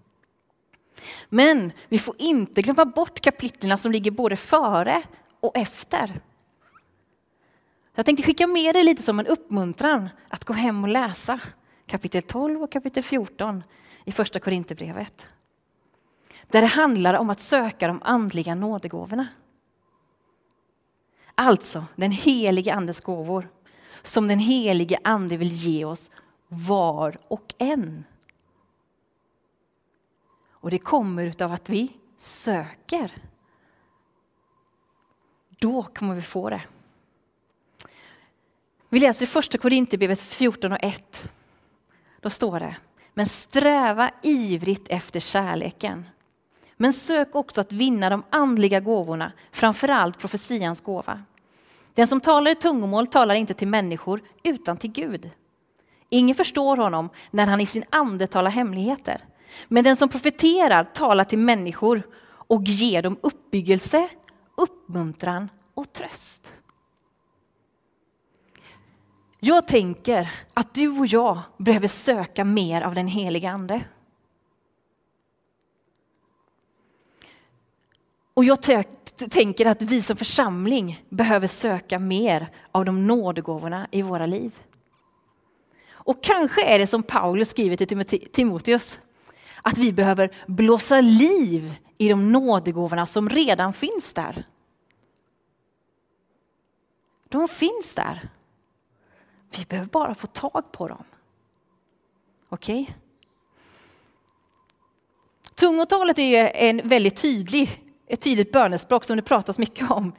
Men 1.30 1.72
vi 1.90 2.00
får 2.00 2.16
inte 2.18 2.62
glömma 2.62 2.86
bort 2.86 3.20
kapitlen 3.20 3.78
som 3.78 3.92
ligger 3.92 4.12
både 4.12 4.36
före 4.36 5.04
och 5.40 5.58
efter. 5.58 6.20
Jag 7.96 8.06
tänkte 8.06 8.24
skicka 8.24 8.48
med 8.48 8.76
dig 8.76 8.84
lite 8.84 9.02
som 9.02 9.20
en 9.20 9.28
uppmuntran 9.28 10.10
att 10.30 10.44
gå 10.44 10.54
hem 10.54 10.84
och 10.84 10.90
läsa 10.90 11.40
kapitel 11.86 12.22
12 12.22 12.64
och 12.64 12.72
kapitel 12.72 13.04
14 13.04 13.64
i 14.06 14.12
första 14.12 14.40
Korinthierbrevet. 14.40 15.28
Där 16.48 16.62
det 16.62 16.68
handlar 16.68 17.14
om 17.14 17.30
att 17.30 17.40
söka 17.40 17.88
de 17.88 18.02
andliga 18.04 18.56
nådegåvorna. 18.56 19.28
Alltså 21.36 21.86
den 21.96 22.12
helige 22.12 22.74
andes 22.74 23.02
gåvor 23.02 23.50
som 24.04 24.28
den 24.28 24.40
helige 24.40 24.98
ande 25.04 25.38
vill 25.38 25.52
ge 25.52 25.86
oss 25.86 26.12
var 26.48 27.18
och 27.28 27.54
en. 27.58 28.04
Och 30.52 30.72
det 30.72 30.78
kommer 30.78 31.44
av 31.44 31.52
att 31.52 31.70
vi 31.70 31.92
söker. 32.18 33.12
Då 35.50 35.84
kommer 35.84 36.16
vi 36.16 36.22
få 36.22 36.50
det. 36.50 36.62
Vi 38.90 39.00
läser 39.00 39.24
i 39.24 39.28
första 39.28 39.58
Korinthierbrevet 39.58 40.22
14 40.22 40.72
och 40.72 40.84
1. 40.84 41.30
Då 42.22 42.30
står 42.30 42.60
det, 42.60 42.78
men 43.14 43.26
sträva 43.26 44.12
ivrigt 44.24 44.88
efter 44.90 45.20
kärleken. 45.20 46.06
Men 46.78 46.94
sök 46.94 47.36
också 47.36 47.62
att 47.62 47.72
vinna 47.72 48.10
de 48.10 48.24
andliga 48.30 48.80
gåvorna, 48.80 49.32
framförallt 49.52 50.20
profetians 50.20 50.82
gåva. 50.82 51.24
Den 51.94 52.08
som 52.08 52.22
talar 52.22 52.52
i 52.52 52.56
tungomål 52.56 53.08
talar 53.08 53.36
inte 53.36 53.54
till 53.54 53.68
människor 53.68 54.22
utan 54.44 54.78
till 54.78 54.92
Gud. 54.92 55.30
Ingen 56.10 56.36
förstår 56.36 56.78
honom 56.78 57.10
när 57.32 57.48
han 57.48 57.62
i 57.62 57.66
sin 57.66 57.84
ande 57.90 58.28
talar 58.28 58.52
hemligheter. 58.52 59.26
Men 59.68 59.84
den 59.84 59.96
som 59.96 60.10
profeterar 60.10 60.84
talar 60.84 61.24
till 61.24 61.40
människor 61.40 62.04
och 62.28 62.64
ger 62.64 63.02
dem 63.02 63.18
uppbyggelse, 63.22 64.10
uppmuntran 64.58 65.50
och 65.74 65.94
tröst. 65.94 66.54
Jag 69.40 69.68
tänker 69.68 70.32
att 70.54 70.74
du 70.74 71.00
och 71.00 71.08
jag 71.08 71.40
behöver 71.58 71.88
söka 71.88 72.46
mer 72.46 72.82
av 72.82 72.96
den 72.96 73.08
heliga 73.08 73.52
Ande. 73.52 73.84
Och 78.34 78.44
jag 78.44 78.62
tänker 79.30 79.66
att 79.66 79.82
vi 79.82 80.02
som 80.02 80.18
församling 80.18 81.06
behöver 81.10 81.48
söka 81.48 82.00
mer 82.00 82.50
av 82.72 82.86
de 82.86 83.08
nådegåvorna 83.08 83.88
i 83.92 84.02
våra 84.02 84.26
liv. 84.26 84.60
Och 85.92 86.24
kanske 86.24 86.66
är 86.66 86.80
det 86.80 86.88
som 86.88 87.04
Paulus 87.04 87.50
skriver 87.50 87.76
till 87.76 88.30
Timoteus, 88.32 89.00
att 89.62 89.78
vi 89.78 89.92
behöver 89.94 90.36
blåsa 90.48 91.02
liv 91.02 91.74
i 91.98 92.10
de 92.10 92.32
nådegåvorna 92.32 93.06
som 93.06 93.30
redan 93.30 93.74
finns 93.74 94.14
där. 94.14 94.46
De 97.30 97.48
finns 97.48 97.96
där. 97.96 98.30
Vi 99.58 99.66
behöver 99.66 99.90
bara 99.90 100.16
få 100.16 100.28
tag 100.28 100.72
på 100.72 100.88
dem. 100.88 101.04
Okej? 102.50 102.82
Okay? 102.82 102.96
Tungotalet 105.56 106.20
är 106.20 106.24
ju 106.24 106.36
en 106.36 106.88
väldigt 106.88 107.22
tydlig, 107.22 107.91
ett 108.12 108.22
tydligt 108.22 108.52
bönespråk 108.52 109.04
som 109.04 109.16
det 109.16 109.24
pratas 109.24 109.58
mycket 109.58 109.92
om 109.92 110.12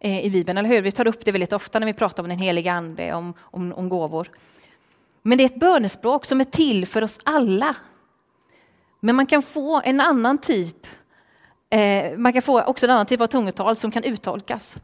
eh, 0.00 0.24
i 0.24 0.30
Bibeln, 0.30 0.58
eller 0.58 0.68
hur? 0.68 0.82
Vi 0.82 0.92
tar 0.92 1.06
upp 1.06 1.24
det 1.24 1.32
väldigt 1.32 1.52
ofta 1.52 1.78
när 1.78 1.86
vi 1.86 1.92
pratar 1.92 2.22
om 2.22 2.28
den 2.28 2.38
heliga 2.38 2.72
Ande, 2.72 3.14
om, 3.14 3.34
om, 3.40 3.72
om 3.72 3.88
gåvor. 3.88 4.30
Men 5.22 5.38
det 5.38 5.44
är 5.44 5.46
ett 5.46 5.60
bönespråk 5.60 6.24
som 6.24 6.40
är 6.40 6.44
till 6.44 6.86
för 6.86 7.02
oss 7.02 7.18
alla. 7.24 7.76
Men 9.00 9.16
man 9.16 9.26
kan 9.26 9.42
få 9.42 9.80
en 9.84 10.00
annan 10.00 10.38
typ, 10.38 10.86
eh, 11.70 12.18
man 12.18 12.32
kan 12.32 12.42
få 12.42 12.62
också 12.62 12.86
en 12.86 12.90
annan 12.90 13.06
typ 13.06 13.20
av 13.20 13.26
tungotal 13.26 13.76
som 13.76 13.90
kan 13.90 14.04
uttolkas. 14.04 14.78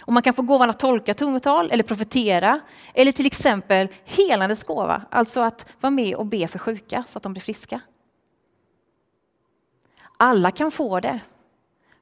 Och 0.00 0.12
man 0.12 0.22
kan 0.22 0.34
få 0.34 0.42
gåvan 0.42 0.70
att 0.70 0.78
tolka 0.78 1.14
tungotal 1.14 1.70
eller 1.70 1.84
profetera 1.84 2.60
eller 2.94 3.12
till 3.12 3.26
exempel 3.26 3.88
helandes 4.04 4.64
gåva, 4.64 5.02
alltså 5.10 5.40
att 5.40 5.68
vara 5.80 5.90
med 5.90 6.16
och 6.16 6.26
be 6.26 6.48
för 6.48 6.58
sjuka 6.58 7.04
så 7.08 7.18
att 7.18 7.22
de 7.22 7.32
blir 7.32 7.42
friska. 7.42 7.80
Alla 10.16 10.50
kan 10.50 10.70
få 10.70 11.00
det, 11.00 11.20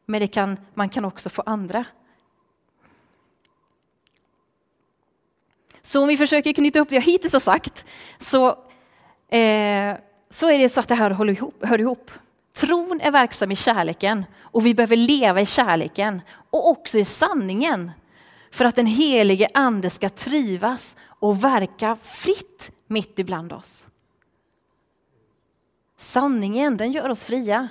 men 0.06 0.20
det 0.20 0.26
kan, 0.26 0.58
man 0.75 0.88
kan 0.88 1.04
också 1.04 1.30
få 1.30 1.42
andra. 1.46 1.84
Så 5.82 6.02
om 6.02 6.08
vi 6.08 6.16
försöker 6.16 6.52
knyta 6.52 6.80
upp 6.80 6.88
det 6.88 6.94
jag 6.94 7.02
hittills 7.02 7.32
har 7.32 7.40
sagt 7.40 7.84
så, 8.18 8.49
eh, 9.28 9.96
så 10.30 10.50
är 10.50 10.58
det 10.58 10.68
så 10.68 10.80
att 10.80 10.88
det 10.88 10.94
här 10.94 11.11
håller 11.11 11.32
ihop, 11.32 11.64
hör 11.64 11.80
ihop. 11.80 12.11
Tron 12.52 13.00
är 13.00 13.11
verksam 13.11 13.52
i 13.52 13.56
kärleken 13.56 14.25
och 14.40 14.66
vi 14.66 14.75
behöver 14.75 14.96
leva 14.96 15.40
i 15.40 15.46
kärleken 15.46 16.20
och 16.50 16.68
också 16.68 16.99
i 16.99 17.04
sanningen 17.04 17.90
för 18.50 18.64
att 18.64 18.76
den 18.76 18.87
helige 18.87 19.49
ande 19.54 19.90
ska 19.90 20.08
trivas 20.08 20.96
och 21.02 21.44
verka 21.44 21.96
fritt 21.96 22.70
mitt 22.87 23.18
ibland 23.18 23.52
oss. 23.52 23.87
Sanningen, 25.96 26.76
den 26.76 26.92
gör 26.92 27.08
oss 27.08 27.25
fria. 27.25 27.68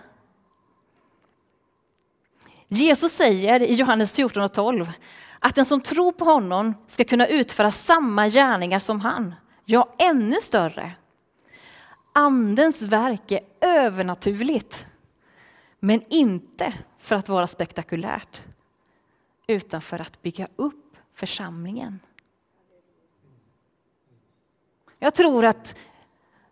Jesus 2.74 3.12
säger 3.12 3.60
i 3.60 3.74
Johannes 3.74 4.15
14 4.15 4.44
och 4.44 4.53
12 4.53 4.92
att 5.39 5.56
den 5.56 5.65
som 5.65 5.82
tror 5.82 6.12
på 6.12 6.25
honom 6.25 6.74
ska 6.88 7.03
kunna 7.03 7.27
utföra 7.27 7.72
samma 7.72 8.27
gärningar 8.27 8.80
som 8.80 9.00
han, 9.00 9.36
ja 9.65 9.92
ännu 10.00 10.36
större. 10.42 10.92
Andens 12.13 12.82
verk 12.82 13.32
är 13.32 13.39
övernaturligt, 13.62 14.86
men 15.80 16.01
inte 16.10 16.74
för 17.00 17.15
att 17.15 17.30
vara 17.30 17.48
spektakulärt, 17.48 18.42
utan 19.48 19.82
för 19.82 20.01
att 20.01 20.22
bygga 20.22 20.48
upp 20.56 20.96
församlingen. 21.15 22.00
Jag 25.00 25.13
tror 25.13 25.46
att, 25.46 25.75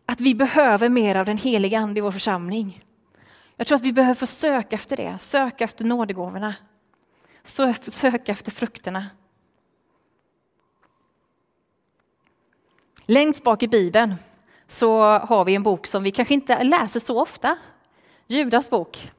att 0.06 0.22
vi 0.22 0.36
behöver 0.36 0.90
mer 0.90 1.16
av 1.16 1.26
den 1.26 1.38
heliga 1.38 1.80
Ande 1.80 1.98
i 1.98 2.02
vår 2.02 2.12
församling. 2.12 2.84
Jag 3.62 3.68
tror 3.68 3.76
att 3.76 3.84
vi 3.84 3.94
behöver 3.94 4.16
få 4.16 4.26
söka 4.26 4.76
efter 4.76 4.98
det, 4.98 5.20
söka 5.20 5.64
efter 5.64 5.86
nådegåvorna, 5.86 6.56
söka 7.88 8.32
efter 8.32 8.52
frukterna. 8.52 9.06
Längst 13.06 13.44
bak 13.44 13.64
i 13.64 13.68
Bibeln 13.68 14.16
så 14.68 15.02
har 15.02 15.46
vi 15.46 15.56
en 15.56 15.64
bok 15.64 15.88
som 15.88 16.04
vi 16.04 16.12
kanske 16.12 16.34
inte 16.34 16.64
läser 16.64 17.00
så 17.00 17.22
ofta. 17.22 17.58
Judas 18.28 18.70
bok. 18.70 19.12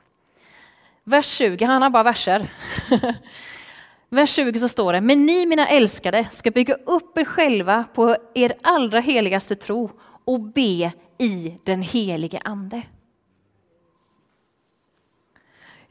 Vers 1.05 1.27
20, 1.27 1.65
han 1.65 1.83
har 1.83 1.91
bara 1.91 2.03
verser. 2.03 2.53
Vers 4.09 4.31
20 4.31 4.59
så 4.59 4.69
står 4.69 4.93
det, 4.93 5.01
men 5.01 5.27
ni 5.27 5.47
mina 5.47 5.69
älskade 5.69 6.29
ska 6.33 6.51
bygga 6.51 6.75
upp 6.75 7.19
er 7.19 7.25
själva 7.25 7.85
på 7.95 8.17
er 8.35 8.55
allra 8.63 9.01
heligaste 9.01 9.57
tro 9.57 9.91
och 10.25 10.41
be 10.41 10.93
i 11.19 11.59
den 11.65 11.83
helige 11.83 12.41
ande. 12.45 12.83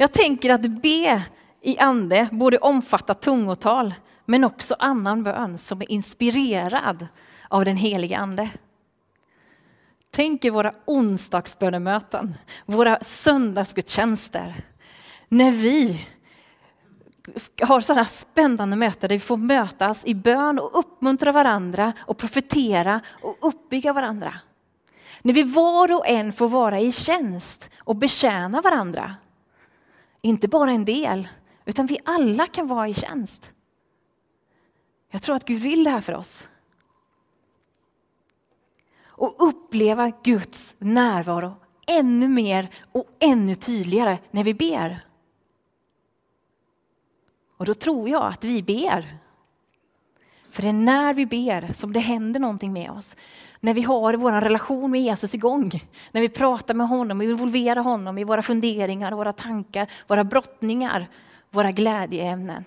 Jag 0.02 0.12
tänker 0.12 0.54
att 0.54 0.82
be 0.82 1.24
i 1.62 1.80
ande 1.80 2.30
borde 2.32 2.58
omfatta 2.58 3.14
tungotal 3.14 3.94
men 4.26 4.44
också 4.44 4.76
annan 4.80 5.24
bön 5.24 5.58
som 5.58 5.82
är 5.82 5.92
inspirerad 5.92 7.08
av 7.50 7.66
den 7.66 7.78
helige 7.78 8.18
ande. 8.18 8.50
Tänk 10.12 10.46
er 10.46 10.52
våra 10.52 10.74
onsdagsbönemöten, 10.86 12.34
våra 12.66 13.00
söndagsgudstjänster. 13.02 14.66
När 15.30 15.52
vi 15.52 16.08
har 17.62 17.82
sådana 17.82 18.06
spännande 18.06 18.76
möten 18.76 19.08
där 19.08 19.16
vi 19.16 19.20
får 19.20 19.38
mötas 19.38 20.06
i 20.06 20.16
bön 20.16 20.60
och 20.60 20.80
uppmuntra 20.80 21.32
varandra 21.32 21.94
och 22.00 22.18
profetera 22.18 23.02
och 23.22 23.38
uppbygga 23.42 23.94
varandra. 23.94 24.34
När 25.22 25.34
vi 25.34 25.44
var 25.44 25.94
och 25.94 26.08
en 26.08 26.34
får 26.34 26.50
vara 26.50 26.80
i 26.80 26.92
tjänst 26.92 27.70
och 27.80 27.96
betjäna 27.96 28.62
varandra. 28.62 29.16
Inte 30.22 30.48
bara 30.48 30.72
en 30.72 30.86
del, 30.86 31.28
utan 31.66 31.86
vi 31.86 32.00
alla 32.06 32.48
kan 32.48 32.68
vara 32.68 32.88
i 32.88 32.94
tjänst. 32.94 33.54
Jag 35.12 35.22
tror 35.22 35.36
att 35.36 35.46
Gud 35.46 35.62
vill 35.62 35.84
det 35.84 35.90
här 35.90 36.02
för 36.02 36.14
oss. 36.14 36.48
och 39.22 39.36
uppleva 39.38 40.12
Guds 40.24 40.76
närvaro 40.80 41.56
ännu 41.88 42.28
mer 42.28 42.70
och 42.92 43.08
ännu 43.20 43.56
tydligare 43.56 44.18
när 44.32 44.44
vi 44.44 44.54
ber. 44.54 45.00
Och 47.58 47.66
då 47.66 47.74
tror 47.74 48.10
jag 48.10 48.24
att 48.24 48.44
vi 48.44 48.64
ber. 48.64 49.18
För 50.52 50.62
det 50.62 50.70
är 50.70 50.74
när 50.74 51.14
vi 51.14 51.26
ber 51.26 51.74
som 51.74 51.94
det 51.94 52.00
händer 52.00 52.40
någonting 52.40 52.74
med 52.74 52.92
oss. 52.92 53.16
När 53.60 53.74
vi 53.74 53.82
har 53.82 54.14
vår 54.14 54.32
relation 54.32 54.92
med 54.92 55.02
Jesus 55.02 55.36
igång. 55.36 55.72
När 56.12 56.22
vi 56.22 56.30
pratar 56.30 56.74
med 56.74 56.88
honom 56.88 57.18
och 57.18 57.24
involverar 57.24 57.82
honom 57.82 58.18
i 58.18 58.24
våra 58.24 58.42
funderingar, 58.42 59.12
våra 59.12 59.34
tankar, 59.34 59.92
våra 60.08 60.24
brottningar, 60.24 61.08
våra 61.50 61.72
glädjeämnen. 61.72 62.64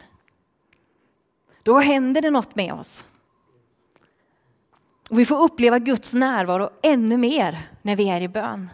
Då 1.62 1.78
händer 1.78 2.22
det 2.22 2.30
något 2.30 2.54
med 2.54 2.72
oss. 2.72 3.04
Och 5.10 5.18
vi 5.18 5.24
får 5.24 5.42
uppleva 5.42 5.78
Guds 5.78 6.14
närvaro 6.14 6.70
ännu 6.82 7.16
mer 7.16 7.58
när 7.82 7.96
vi 7.96 8.08
är 8.08 8.20
i 8.20 8.28
bön. 8.28 8.70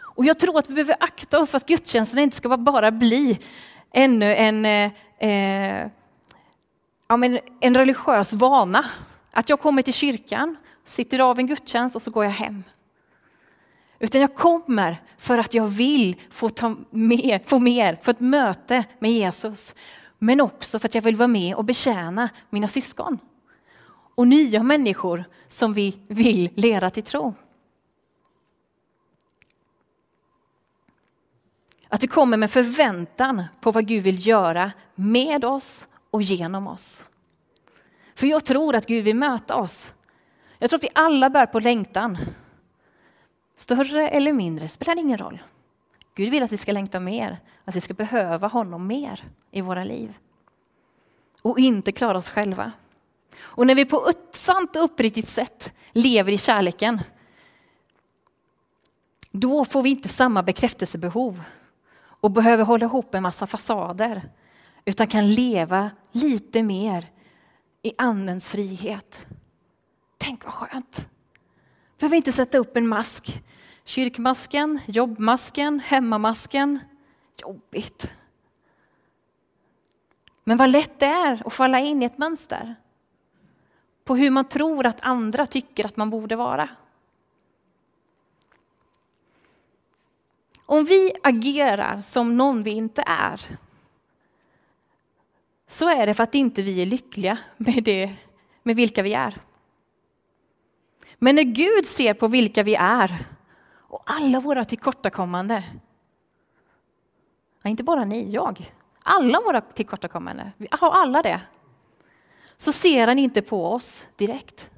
Och 0.00 0.24
jag 0.24 0.38
tror 0.38 0.58
att 0.58 0.70
vi 0.70 0.74
behöver 0.74 0.96
akta 1.00 1.38
oss 1.38 1.50
för 1.50 1.56
att 1.56 1.66
gudstjänsten 1.66 2.18
inte 2.18 2.36
ska 2.36 2.56
bara 2.56 2.90
bli 2.90 3.38
ännu 3.92 4.34
en, 4.34 4.64
eh, 4.64 4.92
eh 5.28 5.90
ja, 7.08 7.16
men 7.16 7.38
en 7.60 7.74
religiös 7.74 8.32
vana. 8.32 8.84
Att 9.30 9.48
jag 9.48 9.60
kommer 9.60 9.82
till 9.82 9.94
kyrkan, 9.94 10.56
sitter 10.84 11.18
av 11.18 11.38
en 11.38 11.46
gudstjänst 11.46 11.96
och 11.96 12.02
så 12.02 12.10
går 12.10 12.24
jag 12.24 12.32
hem. 12.32 12.64
Utan 13.98 14.20
jag 14.20 14.34
kommer 14.34 15.02
för 15.18 15.38
att 15.38 15.54
jag 15.54 15.66
vill 15.66 16.16
få, 16.30 16.48
ta 16.48 16.76
mer, 16.90 17.40
få 17.46 17.58
mer, 17.58 17.98
få 18.02 18.10
ett 18.10 18.20
möte 18.20 18.84
med 18.98 19.12
Jesus. 19.12 19.74
Men 20.18 20.40
också 20.40 20.78
för 20.78 20.88
att 20.88 20.94
jag 20.94 21.02
vill 21.02 21.16
vara 21.16 21.28
med 21.28 21.54
och 21.54 21.64
betjäna 21.64 22.28
mina 22.50 22.68
syskon. 22.68 23.18
Och 24.14 24.28
nya 24.28 24.62
människor 24.62 25.24
som 25.46 25.72
vi 25.72 26.00
vill 26.08 26.50
leda 26.54 26.90
till 26.90 27.02
tro. 27.02 27.34
Att 31.88 32.02
vi 32.02 32.06
kommer 32.06 32.36
med 32.36 32.50
förväntan 32.50 33.44
på 33.60 33.70
vad 33.70 33.86
Gud 33.86 34.02
vill 34.04 34.26
göra 34.26 34.72
med 34.94 35.44
oss 35.44 35.86
och 36.10 36.22
genom 36.22 36.66
oss. 36.66 37.04
För 38.14 38.26
jag 38.26 38.44
tror 38.44 38.74
att 38.74 38.86
Gud 38.86 39.04
vill 39.04 39.16
möta 39.16 39.56
oss. 39.56 39.92
Jag 40.58 40.70
tror 40.70 40.78
att 40.78 40.84
vi 40.84 40.90
alla 40.94 41.30
bär 41.30 41.46
på 41.46 41.60
längtan. 41.60 42.18
Större 43.56 44.08
eller 44.08 44.32
mindre 44.32 44.68
spelar 44.68 44.98
ingen 45.00 45.18
roll. 45.18 45.42
Gud 46.14 46.30
vill 46.30 46.42
att 46.42 46.52
vi 46.52 46.56
ska 46.56 46.72
längta 46.72 47.00
mer, 47.00 47.38
att 47.64 47.76
vi 47.76 47.80
ska 47.80 47.94
behöva 47.94 48.48
honom 48.48 48.86
mer 48.86 49.24
i 49.50 49.60
våra 49.60 49.84
liv. 49.84 50.14
Och 51.42 51.58
inte 51.58 51.92
klara 51.92 52.18
oss 52.18 52.30
själva. 52.30 52.72
Och 53.38 53.66
när 53.66 53.74
vi 53.74 53.84
på 53.84 54.08
ett 54.08 54.34
sant 54.34 54.76
och 54.76 54.84
uppriktigt 54.84 55.28
sätt 55.28 55.74
lever 55.92 56.32
i 56.32 56.38
kärleken, 56.38 57.00
då 59.30 59.64
får 59.64 59.82
vi 59.82 59.90
inte 59.90 60.08
samma 60.08 60.42
bekräftelsebehov 60.42 61.42
och 61.98 62.30
behöver 62.30 62.64
hålla 62.64 62.86
ihop 62.86 63.14
en 63.14 63.22
massa 63.22 63.46
fasader, 63.46 64.28
utan 64.88 65.06
kan 65.06 65.32
leva 65.32 65.90
lite 66.12 66.62
mer 66.62 67.06
i 67.82 67.92
andens 67.98 68.48
frihet. 68.48 69.26
Tänk 70.18 70.44
vad 70.44 70.54
skönt! 70.54 71.08
Behöver 71.98 72.16
inte 72.16 72.32
sätta 72.32 72.58
upp 72.58 72.76
en 72.76 72.88
mask. 72.88 73.42
Kyrkmasken, 73.84 74.80
jobbmasken, 74.86 75.80
hemmamasken. 75.80 76.78
Jobbigt. 77.36 78.14
Men 80.44 80.56
vad 80.56 80.70
lätt 80.70 81.00
det 81.00 81.06
är 81.06 81.46
att 81.46 81.54
falla 81.54 81.80
in 81.80 82.02
i 82.02 82.04
ett 82.04 82.18
mönster 82.18 82.74
på 84.04 84.16
hur 84.16 84.30
man 84.30 84.48
tror 84.48 84.86
att 84.86 85.00
andra 85.00 85.46
tycker 85.46 85.86
att 85.86 85.96
man 85.96 86.10
borde 86.10 86.36
vara. 86.36 86.68
Om 90.66 90.84
vi 90.84 91.12
agerar 91.22 92.00
som 92.00 92.36
någon 92.36 92.62
vi 92.62 92.70
inte 92.70 93.02
är 93.06 93.58
så 95.70 95.88
är 95.88 96.06
det 96.06 96.14
för 96.14 96.22
att 96.22 96.34
inte 96.34 96.62
vi 96.62 96.82
är 96.82 96.86
lyckliga 96.86 97.38
med, 97.56 97.84
det, 97.84 98.16
med 98.62 98.76
vilka 98.76 99.02
vi 99.02 99.12
är. 99.12 99.40
Men 101.18 101.34
när 101.34 101.42
Gud 101.42 101.84
ser 101.84 102.14
på 102.14 102.28
vilka 102.28 102.62
vi 102.62 102.74
är 102.74 103.26
och 103.70 104.02
alla 104.06 104.40
våra 104.40 104.64
tillkortakommanden, 104.64 105.62
inte 107.64 107.82
bara 107.82 108.04
ni, 108.04 108.30
jag, 108.30 108.72
alla 109.02 109.40
våra 109.40 109.60
tillkortakommanden, 109.60 110.50
vi 110.56 110.68
har 110.70 110.90
alla 110.90 111.22
det, 111.22 111.40
så 112.56 112.72
ser 112.72 113.06
han 113.06 113.18
inte 113.18 113.42
på 113.42 113.66
oss 113.66 114.08
direkt. 114.16 114.70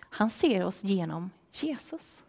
Han 0.00 0.30
ser 0.30 0.64
oss 0.64 0.84
genom 0.84 1.30
Jesus. 1.52 2.24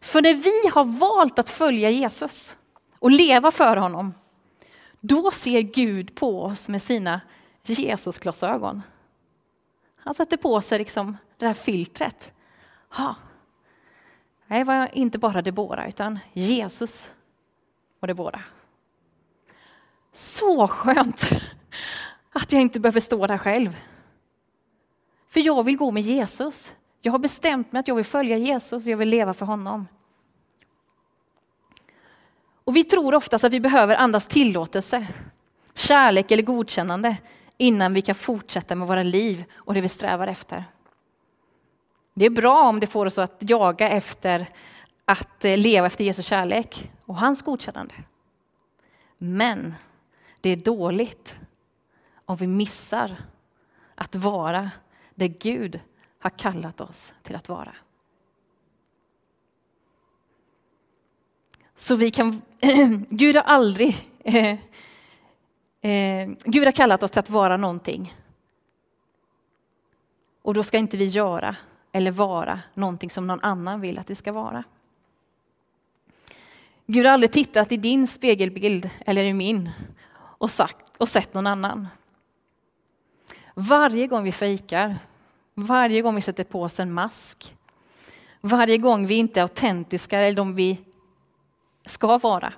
För 0.00 0.22
när 0.22 0.34
vi 0.34 0.68
har 0.68 0.84
valt 0.84 1.38
att 1.38 1.50
följa 1.50 1.90
Jesus 1.90 2.56
och 2.98 3.10
leva 3.10 3.50
för 3.50 3.76
honom, 3.76 4.14
då 5.06 5.30
ser 5.30 5.60
Gud 5.60 6.14
på 6.14 6.42
oss 6.42 6.68
med 6.68 6.82
sina 6.82 7.20
Jesusglasögon. 7.62 8.82
Han 9.96 10.14
sätter 10.14 10.36
på 10.36 10.60
sig 10.60 10.78
liksom 10.78 11.16
det 11.38 11.46
här 11.46 11.54
filtret. 11.54 12.32
Ha. 12.88 13.16
Det 14.48 14.64
var 14.64 14.94
inte 14.94 15.18
bara 15.18 15.42
Debora, 15.42 15.88
utan 15.88 16.18
Jesus 16.32 17.10
och 18.00 18.06
Debora. 18.06 18.40
Så 20.12 20.68
skönt 20.68 21.30
att 22.32 22.52
jag 22.52 22.62
inte 22.62 22.80
behöver 22.80 23.00
stå 23.00 23.26
där 23.26 23.38
själv. 23.38 23.76
För 25.28 25.40
jag 25.40 25.62
vill 25.64 25.76
gå 25.76 25.90
med 25.90 26.02
Jesus. 26.02 26.72
Jag 27.00 27.12
har 27.12 27.18
bestämt 27.18 27.72
mig 27.72 27.80
att 27.80 27.88
jag 27.88 27.94
vill 27.94 28.04
följa 28.04 28.36
Jesus, 28.36 28.86
jag 28.86 28.96
vill 28.96 29.08
leva 29.08 29.34
för 29.34 29.46
honom. 29.46 29.86
Och 32.64 32.76
vi 32.76 32.84
tror 32.84 33.14
oftast 33.14 33.44
att 33.44 33.52
vi 33.52 33.60
behöver 33.60 33.96
andas 33.96 34.28
tillåtelse, 34.28 35.06
kärlek 35.74 36.30
eller 36.30 36.42
godkännande 36.42 37.16
innan 37.56 37.94
vi 37.94 38.02
kan 38.02 38.14
fortsätta 38.14 38.74
med 38.74 38.88
våra 38.88 39.02
liv 39.02 39.44
och 39.54 39.74
det 39.74 39.80
vi 39.80 39.88
strävar 39.88 40.26
efter. 40.26 40.64
Det 42.14 42.26
är 42.26 42.30
bra 42.30 42.68
om 42.68 42.80
det 42.80 42.86
får 42.86 43.06
oss 43.06 43.18
att 43.18 43.36
jaga 43.38 43.88
efter 43.88 44.48
att 45.04 45.44
eh, 45.44 45.58
leva 45.58 45.86
efter 45.86 46.04
Jesu 46.04 46.22
kärlek 46.22 46.92
och 47.04 47.16
hans 47.16 47.42
godkännande. 47.42 47.94
Men 49.18 49.74
det 50.40 50.50
är 50.50 50.56
dåligt 50.56 51.34
om 52.24 52.36
vi 52.36 52.46
missar 52.46 53.16
att 53.94 54.14
vara 54.14 54.70
det 55.14 55.28
Gud 55.28 55.80
har 56.18 56.30
kallat 56.30 56.80
oss 56.80 57.14
till 57.22 57.36
att 57.36 57.48
vara. 57.48 57.74
Så 61.76 61.94
vi 61.96 62.10
kan, 62.10 62.42
Gud 63.08 63.36
har 63.36 63.42
aldrig, 63.42 64.10
eh, 64.24 64.58
eh, 65.90 66.30
Gud 66.44 66.64
har 66.64 66.72
kallat 66.72 67.02
oss 67.02 67.10
till 67.10 67.18
att 67.18 67.30
vara 67.30 67.56
någonting. 67.56 68.14
Och 70.42 70.54
då 70.54 70.62
ska 70.62 70.78
inte 70.78 70.96
vi 70.96 71.04
göra 71.04 71.56
eller 71.92 72.10
vara 72.10 72.60
någonting 72.74 73.10
som 73.10 73.26
någon 73.26 73.40
annan 73.40 73.80
vill 73.80 73.98
att 73.98 74.10
vi 74.10 74.14
ska 74.14 74.32
vara. 74.32 74.64
Gud 76.86 77.06
har 77.06 77.12
aldrig 77.12 77.32
tittat 77.32 77.72
i 77.72 77.76
din 77.76 78.06
spegelbild 78.06 78.90
eller 79.06 79.24
i 79.24 79.32
min 79.32 79.70
och, 80.16 80.50
sagt, 80.50 80.92
och 80.98 81.08
sett 81.08 81.34
någon 81.34 81.46
annan. 81.46 81.88
Varje 83.54 84.06
gång 84.06 84.24
vi 84.24 84.32
fejkar, 84.32 84.96
varje 85.54 86.02
gång 86.02 86.14
vi 86.14 86.20
sätter 86.20 86.44
på 86.44 86.62
oss 86.62 86.80
en 86.80 86.92
mask, 86.92 87.56
varje 88.40 88.78
gång 88.78 89.06
vi 89.06 89.14
inte 89.14 89.40
är 89.40 89.42
autentiska 89.42 90.18
eller 90.18 90.36
de 90.36 90.54
vi 90.54 90.78
ska 91.86 92.18
vara, 92.18 92.52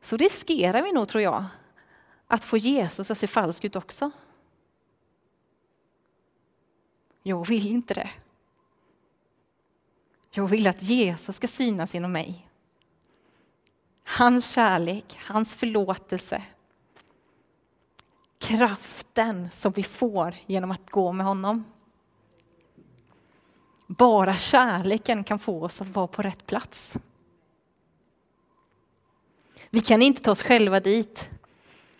så 0.00 0.16
riskerar 0.16 0.82
vi 0.82 0.92
nog, 0.92 1.08
tror 1.08 1.22
jag, 1.22 1.44
att 2.26 2.44
få 2.44 2.56
Jesus 2.56 3.10
att 3.10 3.18
se 3.18 3.26
falsk 3.26 3.64
ut 3.64 3.76
också. 3.76 4.10
Jag 7.22 7.46
vill 7.46 7.66
inte 7.66 7.94
det. 7.94 8.10
Jag 10.30 10.46
vill 10.46 10.66
att 10.66 10.82
Jesus 10.82 11.36
ska 11.36 11.46
synas 11.46 11.94
genom 11.94 12.12
mig. 12.12 12.48
Hans 14.04 14.50
kärlek, 14.50 15.18
hans 15.26 15.54
förlåtelse. 15.54 16.42
Kraften 18.38 19.50
som 19.50 19.72
vi 19.72 19.82
får 19.82 20.36
genom 20.46 20.70
att 20.70 20.90
gå 20.90 21.12
med 21.12 21.26
honom. 21.26 21.64
Bara 23.86 24.36
kärleken 24.36 25.24
kan 25.24 25.38
få 25.38 25.64
oss 25.64 25.80
att 25.80 25.88
vara 25.88 26.06
på 26.06 26.22
rätt 26.22 26.46
plats. 26.46 26.96
Vi 29.70 29.80
kan 29.80 30.02
inte 30.02 30.22
ta 30.22 30.30
oss 30.30 30.42
själva 30.42 30.80
dit. 30.80 31.30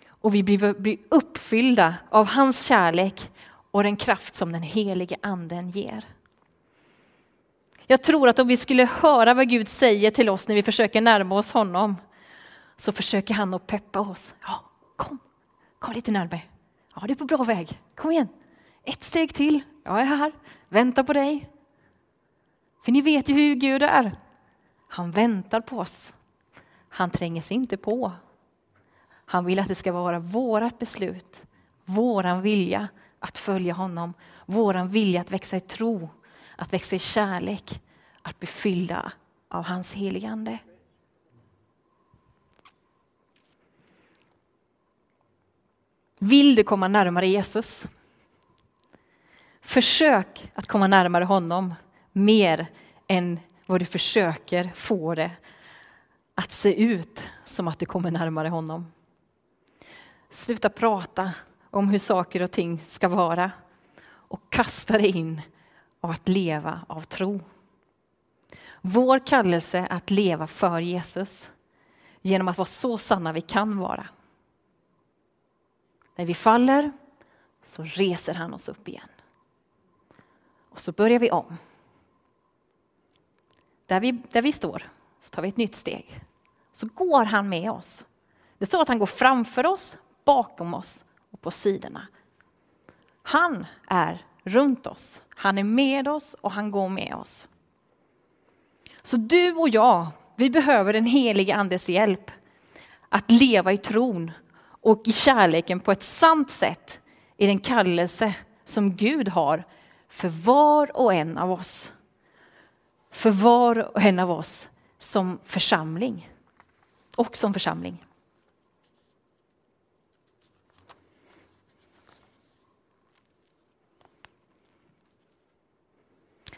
Och 0.09 0.35
vi 0.35 0.42
blir 0.42 0.98
uppfyllda 1.09 1.94
av 2.11 2.26
hans 2.26 2.66
kärlek 2.66 3.30
och 3.70 3.83
den 3.83 3.96
kraft 3.96 4.35
som 4.35 4.52
den 4.52 4.62
helige 4.62 5.16
anden 5.22 5.70
ger. 5.70 6.04
Jag 7.87 8.02
tror 8.02 8.28
att 8.28 8.38
om 8.38 8.48
vi 8.48 8.56
skulle 8.56 8.85
höra 8.85 9.35
vad 9.35 9.48
Gud 9.48 9.68
säger 9.68 10.11
till 10.11 10.28
oss 10.28 10.48
när 10.48 10.54
vi 10.54 10.62
försöker 10.62 11.00
närma 11.00 11.38
oss 11.38 11.52
honom, 11.52 11.96
så 12.76 12.92
försöker 12.92 13.35
han 13.35 13.54
att 13.54 13.66
peppa 13.66 14.00
oss. 14.00 14.35
Ja, 14.46 14.64
kom, 14.96 15.18
kom 15.78 15.94
lite 15.94 16.11
närmare. 16.11 16.42
Ja, 16.94 17.02
du 17.06 17.12
är 17.12 17.16
på 17.16 17.24
bra 17.24 17.44
väg. 17.44 17.80
Kom 17.94 18.11
igen. 18.11 18.28
Ett 18.85 19.04
steg 19.04 19.35
till, 19.35 19.61
jag 19.85 20.00
är 20.00 20.04
här, 20.04 20.33
väntar 20.68 21.02
på 21.02 21.12
dig. 21.12 21.50
För 22.85 22.92
ni 22.92 23.00
vet 23.00 23.28
ju 23.28 23.35
hur 23.35 23.54
Gud 23.54 23.83
är. 23.83 24.16
Han 24.88 25.11
väntar 25.11 25.61
på 25.61 25.78
oss. 25.78 26.14
Han 26.92 27.11
tränger 27.11 27.42
sig 27.42 27.57
inte 27.57 27.76
på. 27.76 28.12
Han 29.24 29.44
vill 29.44 29.59
att 29.59 29.68
det 29.68 29.74
ska 29.74 29.92
vara 29.92 30.18
vårat 30.18 30.79
beslut, 30.79 31.42
våran 31.85 32.42
vilja 32.42 32.88
att 33.18 33.38
följa 33.38 33.74
honom, 33.74 34.14
våran 34.46 34.88
vilja 34.88 35.20
att 35.20 35.31
växa 35.31 35.57
i 35.57 35.61
tro, 35.61 36.09
att 36.57 36.72
växa 36.72 36.96
i 36.96 36.98
kärlek, 36.98 37.83
att 38.22 38.38
bli 38.38 38.46
fyllda 38.46 39.12
av 39.48 39.64
hans 39.64 39.94
heligande. 39.94 40.59
Vill 46.18 46.55
du 46.55 46.64
komma 46.64 46.88
närmare 46.88 47.26
Jesus? 47.26 47.87
Försök 49.61 50.53
att 50.55 50.66
komma 50.66 50.87
närmare 50.87 51.24
honom 51.24 51.74
mer 52.12 52.66
än 53.07 53.40
vad 53.66 53.81
du 53.81 53.85
försöker 53.85 54.70
få 54.74 55.14
det 55.14 55.31
att 56.40 56.53
se 56.53 56.83
ut 56.83 57.22
som 57.44 57.68
att 57.68 57.79
du 57.79 57.87
kommer 57.87 58.11
närmare 58.11 58.48
honom. 58.48 58.92
Sluta 60.31 60.68
prata 60.68 61.33
om 61.70 61.88
hur 61.88 61.98
saker 61.98 62.42
och 62.42 62.50
ting 62.50 62.79
ska 62.79 63.09
vara 63.09 63.53
och 64.05 64.40
kasta 64.48 64.98
dig 64.98 65.16
in 65.16 65.40
av 66.00 66.11
att 66.11 66.29
leva 66.29 66.81
av 66.87 67.03
tro. 67.03 67.40
Vår 68.81 69.18
kallelse 69.18 69.87
att 69.90 70.11
leva 70.11 70.46
för 70.46 70.81
Jesus 70.81 71.50
genom 72.20 72.48
att 72.48 72.59
vara 72.59 72.66
så 72.66 72.98
sanna 72.98 73.33
vi 73.33 73.40
kan 73.40 73.79
vara. 73.79 74.09
När 76.16 76.26
vi 76.26 76.35
faller 76.35 76.92
så 77.62 77.83
reser 77.83 78.35
han 78.35 78.55
oss 78.55 78.68
upp 78.68 78.88
igen. 78.88 79.09
Och 80.70 80.81
så 80.81 80.92
börjar 80.92 81.18
vi 81.18 81.31
om. 81.31 81.57
Där 83.87 84.00
vi, 84.00 84.12
där 84.12 84.42
vi 84.42 84.53
står 84.53 84.88
så 85.22 85.31
tar 85.31 85.42
vi 85.42 85.48
ett 85.48 85.57
nytt 85.57 85.74
steg. 85.74 86.20
Så 86.72 86.87
går 86.87 87.24
han 87.24 87.48
med 87.48 87.70
oss. 87.70 88.04
Det 88.59 88.66
står 88.66 88.83
att 88.83 88.88
han 88.88 88.98
går 88.98 89.06
framför 89.06 89.66
oss, 89.66 89.96
bakom 90.24 90.74
oss 90.74 91.04
och 91.30 91.40
på 91.40 91.50
sidorna. 91.50 92.09
Han 93.22 93.66
är 93.88 94.26
runt 94.44 94.87
oss. 94.87 95.22
Han 95.28 95.59
är 95.59 95.64
med 95.64 96.09
oss 96.09 96.37
och 96.40 96.52
han 96.52 96.70
går 96.70 96.88
med 96.88 97.14
oss. 97.14 97.48
Så 99.02 99.16
du 99.16 99.52
och 99.52 99.68
jag, 99.68 100.06
vi 100.37 100.50
behöver 100.50 100.92
den 100.92 101.04
helige 101.04 101.54
Andes 101.54 101.88
hjälp 101.88 102.30
att 103.09 103.30
leva 103.30 103.72
i 103.72 103.78
tron 103.78 104.30
och 104.62 105.02
i 105.09 105.12
kärleken 105.12 105.80
på 105.80 105.92
ett 105.92 106.02
sant 106.02 106.50
sätt 106.50 107.00
i 107.37 107.46
den 107.46 107.59
kallelse 107.59 108.35
som 108.64 108.96
Gud 108.96 109.28
har 109.28 109.64
för 110.09 110.28
var 110.28 110.96
och 110.96 111.14
en 111.14 111.38
av 111.38 111.52
oss. 111.52 111.92
För 113.11 113.30
var 113.30 113.78
och 113.96 114.02
en 114.02 114.18
av 114.18 114.30
oss 114.30 114.68
som 114.98 115.38
församling 115.44 116.30
och 117.16 117.37
som 117.37 117.53
församling. 117.53 118.07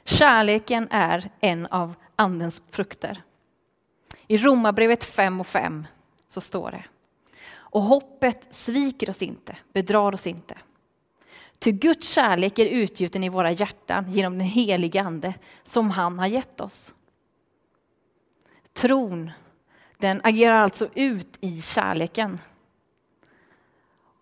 Kärleken 0.04 0.88
är 0.90 1.30
en 1.40 1.66
av 1.66 1.94
Andens 2.16 2.62
frukter. 2.70 3.22
I 4.26 4.38
Romarbrevet 4.38 5.04
5 5.04 5.40
och 5.40 5.46
5 5.46 5.86
så 6.28 6.40
står 6.40 6.70
det. 6.70 6.84
Och 7.54 7.82
hoppet 7.82 8.48
sviker 8.50 9.10
oss 9.10 9.22
inte, 9.22 9.56
bedrar 9.72 10.14
oss 10.14 10.26
inte. 10.26 10.58
Ty 11.58 11.72
Guds 11.72 12.08
kärlek 12.08 12.58
är 12.58 12.66
utgjuten 12.66 13.24
i 13.24 13.28
våra 13.28 13.50
hjärtan 13.50 14.12
genom 14.12 14.38
den 14.38 14.46
helige 14.46 15.02
Ande 15.02 15.34
som 15.62 15.90
han 15.90 16.18
har 16.18 16.26
gett 16.26 16.60
oss. 16.60 16.94
Tron, 18.72 19.30
den 20.02 20.20
agerar 20.24 20.54
alltså 20.54 20.88
ut 20.94 21.38
i 21.40 21.62
kärleken. 21.62 22.38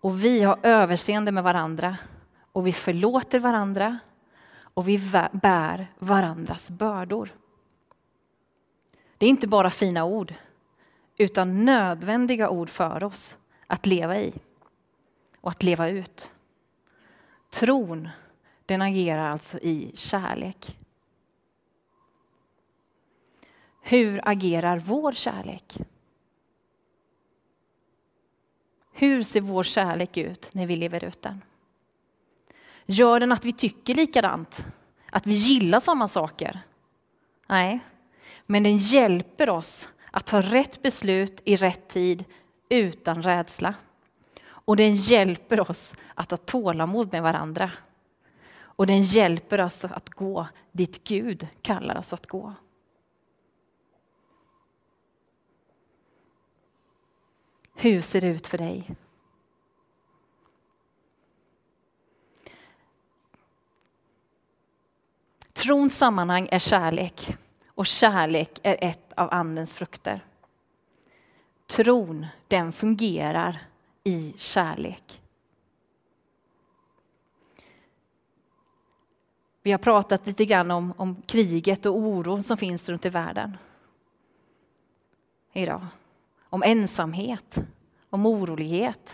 Och 0.01 0.23
vi 0.25 0.43
har 0.43 0.59
överseende 0.63 1.31
med 1.31 1.43
varandra 1.43 1.97
och 2.51 2.67
vi 2.67 2.73
förlåter 2.73 3.39
varandra 3.39 3.99
och 4.73 4.89
vi 4.89 4.99
bär 5.31 5.87
varandras 5.99 6.71
bördor. 6.71 7.33
Det 9.17 9.25
är 9.25 9.29
inte 9.29 9.47
bara 9.47 9.69
fina 9.71 10.05
ord, 10.05 10.33
utan 11.17 11.65
nödvändiga 11.65 12.49
ord 12.49 12.69
för 12.69 13.03
oss 13.03 13.37
att 13.67 13.85
leva 13.85 14.17
i 14.17 14.33
och 15.41 15.51
att 15.51 15.63
leva 15.63 15.89
ut. 15.89 16.31
Tron, 17.49 18.09
den 18.65 18.81
agerar 18.81 19.29
alltså 19.29 19.59
i 19.59 19.91
kärlek. 19.95 20.77
Hur 23.81 24.21
agerar 24.23 24.79
vår 24.79 25.11
kärlek? 25.11 25.77
Hur 28.91 29.23
ser 29.23 29.41
vår 29.41 29.63
kärlek 29.63 30.17
ut 30.17 30.49
när 30.53 30.65
vi 30.65 30.75
lever 30.75 31.03
ut 31.03 31.21
den? 31.21 31.41
Gör 32.85 33.19
den 33.19 33.31
att 33.31 33.45
vi 33.45 33.53
tycker 33.53 33.95
likadant? 33.95 34.65
Att 35.11 35.27
vi 35.27 35.33
gillar 35.33 35.79
samma 35.79 36.07
saker? 36.07 36.59
Nej, 37.47 37.79
men 38.45 38.63
den 38.63 38.77
hjälper 38.77 39.49
oss 39.49 39.89
att 40.11 40.25
ta 40.25 40.41
rätt 40.41 40.81
beslut 40.81 41.41
i 41.45 41.55
rätt 41.55 41.87
tid 41.87 42.25
utan 42.69 43.23
rädsla. 43.23 43.73
Och 44.43 44.75
den 44.75 44.93
hjälper 44.93 45.71
oss 45.71 45.93
att 46.15 46.31
ha 46.31 46.37
tålamod 46.37 47.11
med 47.11 47.23
varandra. 47.23 47.71
Och 48.53 48.87
den 48.87 49.01
hjälper 49.01 49.61
oss 49.61 49.85
att 49.85 50.09
gå 50.09 50.47
dit 50.71 51.03
Gud 51.03 51.47
kallar 51.61 51.97
oss 51.97 52.13
att 52.13 52.27
gå. 52.27 52.53
Hur 57.81 58.01
ser 58.01 58.21
det 58.21 58.27
ut 58.27 58.47
för 58.47 58.57
dig? 58.57 58.95
Trons 65.53 65.97
sammanhang 65.97 66.49
är 66.51 66.59
kärlek 66.59 67.37
och 67.67 67.85
kärlek 67.85 68.59
är 68.63 68.77
ett 68.81 69.13
av 69.13 69.33
Andens 69.33 69.75
frukter. 69.75 70.25
Tron, 71.67 72.27
den 72.47 72.71
fungerar 72.71 73.59
i 74.03 74.33
kärlek. 74.37 75.21
Vi 79.61 79.71
har 79.71 79.79
pratat 79.79 80.27
lite 80.27 80.45
grann 80.45 80.71
om, 80.71 80.93
om 80.97 81.21
kriget 81.21 81.85
och 81.85 81.97
oron 81.97 82.43
som 82.43 82.57
finns 82.57 82.89
runt 82.89 83.05
i 83.05 83.09
världen 83.09 83.57
idag. 85.53 85.87
Om 86.53 86.63
ensamhet, 86.63 87.57
om 88.09 88.25
orolighet. 88.25 89.13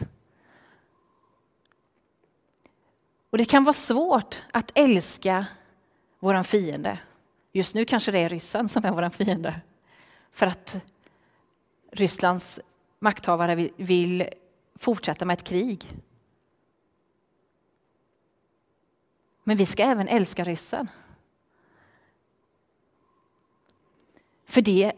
Och 3.30 3.38
det 3.38 3.46
kan 3.46 3.64
vara 3.64 3.74
svårt 3.74 4.44
att 4.52 4.72
älska 4.76 5.46
vår 6.20 6.44
fiende. 6.44 7.00
Just 7.52 7.76
nu 7.76 7.86
kanske 7.86 8.12
det 8.12 8.20
är 8.20 8.30
ryssen 8.30 8.68
som 8.68 8.86
är 8.86 8.92
vår 8.92 9.10
fiende. 9.10 9.62
För 10.32 10.48
att 10.48 10.86
Rysslands 11.92 12.60
makthavare 13.00 13.70
vill 13.78 14.30
fortsätta 14.76 15.26
med 15.26 15.34
ett 15.34 15.44
krig. 15.44 15.98
Men 19.44 19.58
vi 19.58 19.66
ska 19.66 19.84
även 19.84 20.08
älska 20.08 20.44
ryssen. 20.44 20.88
För 24.46 24.62
det 24.62 24.94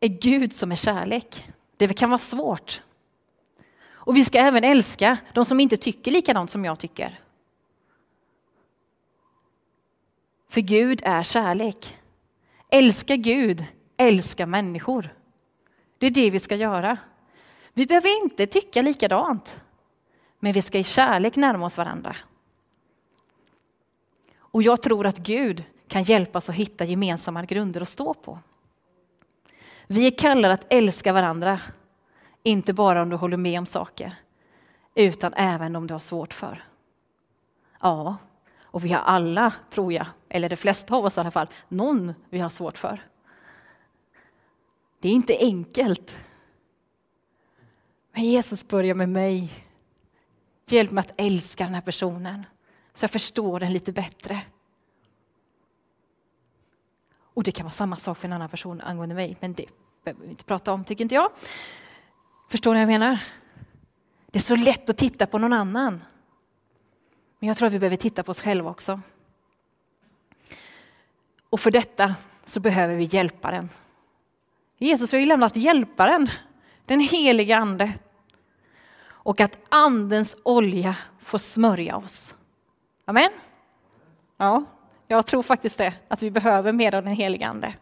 är 0.00 0.08
Gud 0.08 0.52
som 0.52 0.72
är 0.72 0.76
kärlek. 0.76 1.48
Det 1.78 1.94
kan 1.94 2.10
vara 2.10 2.18
svårt. 2.18 2.82
Och 3.90 4.16
vi 4.16 4.24
ska 4.24 4.38
även 4.38 4.64
älska 4.64 5.18
de 5.34 5.44
som 5.44 5.60
inte 5.60 5.76
tycker 5.76 6.10
likadant 6.10 6.50
som 6.50 6.64
jag 6.64 6.78
tycker. 6.78 7.20
För 10.48 10.60
Gud 10.60 11.00
är 11.04 11.22
kärlek. 11.22 11.98
Älska 12.70 13.16
Gud, 13.16 13.64
älska 13.96 14.46
människor. 14.46 15.14
Det 15.98 16.06
är 16.06 16.10
det 16.10 16.30
vi 16.30 16.38
ska 16.38 16.54
göra. 16.54 16.98
Vi 17.72 17.86
behöver 17.86 18.22
inte 18.22 18.46
tycka 18.46 18.82
likadant, 18.82 19.64
men 20.38 20.52
vi 20.52 20.62
ska 20.62 20.78
i 20.78 20.84
kärlek 20.84 21.36
närma 21.36 21.66
oss 21.66 21.76
varandra. 21.76 22.16
Och 24.38 24.62
jag 24.62 24.82
tror 24.82 25.06
att 25.06 25.18
Gud 25.18 25.64
kan 25.88 26.02
hjälpa 26.02 26.38
oss 26.38 26.48
att 26.48 26.54
hitta 26.54 26.84
gemensamma 26.84 27.44
grunder 27.44 27.80
att 27.80 27.88
stå 27.88 28.14
på. 28.14 28.38
Vi 29.90 30.06
är 30.06 30.18
kallade 30.18 30.54
att 30.54 30.66
älska 30.72 31.12
varandra, 31.12 31.60
inte 32.42 32.72
bara 32.72 33.02
om 33.02 33.08
du 33.08 33.16
håller 33.16 33.36
med 33.36 33.58
om 33.58 33.66
saker, 33.66 34.14
utan 34.94 35.34
även 35.34 35.76
om 35.76 35.86
du 35.86 35.94
har 35.94 36.00
svårt 36.00 36.34
för. 36.34 36.64
Ja, 37.80 38.16
och 38.64 38.84
vi 38.84 38.92
har 38.92 39.00
alla, 39.00 39.52
tror 39.70 39.92
jag, 39.92 40.06
eller 40.28 40.48
de 40.48 40.56
flesta 40.56 40.96
av 40.96 41.04
oss 41.04 41.16
i 41.16 41.20
alla 41.20 41.30
fall, 41.30 41.48
någon 41.68 42.14
vi 42.30 42.38
har 42.38 42.48
svårt 42.48 42.78
för. 42.78 43.00
Det 45.00 45.08
är 45.08 45.12
inte 45.12 45.36
enkelt. 45.40 46.16
Men 48.12 48.24
Jesus 48.24 48.68
börjar 48.68 48.94
med 48.94 49.08
mig. 49.08 49.52
Hjälp 50.66 50.90
mig 50.90 51.00
att 51.00 51.14
älska 51.16 51.64
den 51.64 51.74
här 51.74 51.80
personen 51.80 52.46
så 52.94 53.04
jag 53.04 53.10
förstår 53.10 53.60
den 53.60 53.72
lite 53.72 53.92
bättre. 53.92 54.42
Och 57.38 57.44
det 57.44 57.52
kan 57.52 57.64
vara 57.64 57.72
samma 57.72 57.96
sak 57.96 58.18
för 58.18 58.28
en 58.28 58.32
annan 58.32 58.48
person 58.48 58.80
angående 58.80 59.14
mig, 59.14 59.36
men 59.40 59.52
det 59.52 59.66
behöver 60.04 60.24
vi 60.24 60.30
inte 60.30 60.44
prata 60.44 60.72
om, 60.72 60.84
tycker 60.84 61.04
inte 61.04 61.14
jag. 61.14 61.30
Förstår 62.48 62.74
ni 62.74 62.76
vad 62.76 62.82
jag 62.82 63.00
menar? 63.00 63.24
Det 64.26 64.38
är 64.38 64.42
så 64.42 64.56
lätt 64.56 64.90
att 64.90 64.96
titta 64.96 65.26
på 65.26 65.38
någon 65.38 65.52
annan. 65.52 66.02
Men 67.38 67.48
jag 67.48 67.56
tror 67.56 67.66
att 67.66 67.72
vi 67.72 67.78
behöver 67.78 67.96
titta 67.96 68.22
på 68.22 68.30
oss 68.30 68.42
själva 68.42 68.70
också. 68.70 69.00
Och 71.50 71.60
för 71.60 71.70
detta 71.70 72.14
så 72.44 72.60
behöver 72.60 72.94
vi 72.94 73.04
hjälparen. 73.04 73.68
Jesus 74.78 75.12
har 75.12 75.18
ju 75.18 75.26
lämnat 75.26 75.56
hjälparen, 75.56 76.30
den 76.86 77.00
heliga 77.00 77.56
Ande. 77.56 77.92
Och 79.06 79.40
att 79.40 79.58
Andens 79.68 80.36
olja 80.42 80.96
får 81.20 81.38
smörja 81.38 81.96
oss. 81.96 82.34
Amen? 83.04 83.30
Ja, 84.36 84.64
jag 85.08 85.26
tror 85.26 85.42
faktiskt 85.42 85.78
det, 85.78 85.94
att 86.08 86.22
vi 86.22 86.30
behöver 86.30 86.72
mer 86.72 86.94
av 86.94 87.04
den 87.04 87.12
helige 87.12 87.46
Ande. 87.46 87.74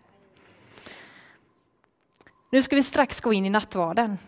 Nu 2.50 2.62
ska 2.62 2.76
vi 2.76 2.82
strax 2.82 3.20
gå 3.20 3.32
in 3.32 3.46
i 3.46 3.50
nattvarden. 3.50 4.18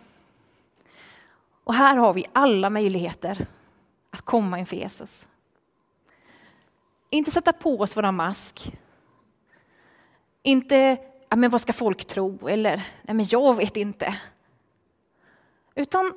Och 1.65 1.75
här 1.75 1.97
har 1.97 2.13
vi 2.13 2.25
alla 2.33 2.71
möjligheter 2.71 3.47
att 4.11 4.23
komma 4.23 4.59
inför 4.59 4.77
Jesus. 4.77 5.29
Inte 7.11 7.31
sätta 7.31 7.53
på 7.53 7.81
oss 7.81 7.97
våran 7.97 8.17
mask. 8.17 8.73
Inte, 10.43 10.99
ja, 11.29 11.37
men 11.37 11.51
vad 11.51 11.61
ska 11.61 11.73
folk 11.73 12.05
tro? 12.05 12.49
Eller, 12.49 12.77
nej 13.03 13.15
men 13.15 13.27
jag 13.31 13.57
vet 13.57 13.77
inte. 13.77 14.15
Utan 15.75 16.15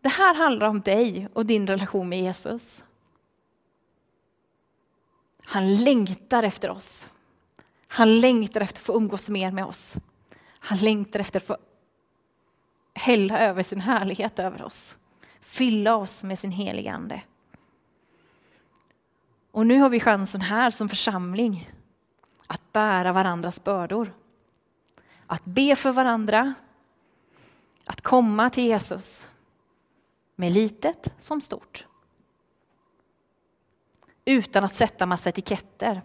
det 0.00 0.08
här 0.08 0.34
handlar 0.34 0.68
om 0.68 0.80
dig 0.80 1.28
och 1.32 1.46
din 1.46 1.66
relation 1.66 2.08
med 2.08 2.20
Jesus. 2.20 2.84
Han 5.50 5.74
längtar 5.74 6.42
efter 6.42 6.70
oss. 6.70 7.10
Han 7.86 8.20
längtar 8.20 8.60
efter 8.60 8.80
att 8.80 8.86
få 8.86 8.96
umgås 8.96 9.28
mer 9.28 9.50
med 9.50 9.64
oss. 9.64 9.96
Han 10.58 10.78
längtar 10.78 11.20
efter 11.20 11.40
att 11.40 11.46
få 11.46 11.56
hälla 12.94 13.38
över 13.38 13.62
sin 13.62 13.80
härlighet 13.80 14.38
över 14.38 14.62
oss. 14.62 14.96
Fylla 15.40 15.96
oss 15.96 16.24
med 16.24 16.38
sin 16.38 16.52
heliga 16.52 16.92
Ande. 16.92 17.22
Och 19.50 19.66
nu 19.66 19.78
har 19.80 19.90
vi 19.90 20.00
chansen 20.00 20.40
här 20.40 20.70
som 20.70 20.88
församling 20.88 21.70
att 22.46 22.72
bära 22.72 23.12
varandras 23.12 23.64
bördor. 23.64 24.12
Att 25.26 25.44
be 25.44 25.76
för 25.76 25.92
varandra, 25.92 26.54
att 27.84 28.00
komma 28.00 28.50
till 28.50 28.64
Jesus 28.64 29.28
med 30.34 30.52
litet 30.52 31.14
som 31.18 31.40
stort. 31.40 31.87
Utan 34.28 34.64
att 34.64 34.74
sätta 34.74 35.06
massa 35.06 35.28
etiketter. 35.28 36.02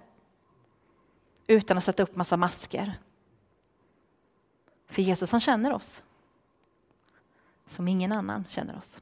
Utan 1.47 1.77
att 1.77 1.83
sätta 1.83 2.03
upp 2.03 2.15
massa 2.15 2.37
masker. 2.37 2.93
För 4.87 5.01
Jesus 5.01 5.31
han 5.31 5.41
känner 5.41 5.73
oss. 5.73 6.03
Som 7.67 7.87
ingen 7.87 8.11
annan 8.11 8.43
känner 8.49 8.77
oss. 8.77 8.99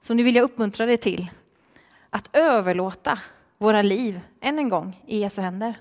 Så 0.00 0.14
nu 0.14 0.22
vill 0.22 0.36
jag 0.36 0.42
uppmuntra 0.42 0.86
dig 0.86 0.98
till 0.98 1.30
att 2.10 2.30
överlåta 2.32 3.18
våra 3.58 3.82
liv 3.82 4.20
än 4.40 4.58
en 4.58 4.68
gång 4.68 5.02
i 5.06 5.18
Jesu 5.18 5.42
händer. 5.42 5.74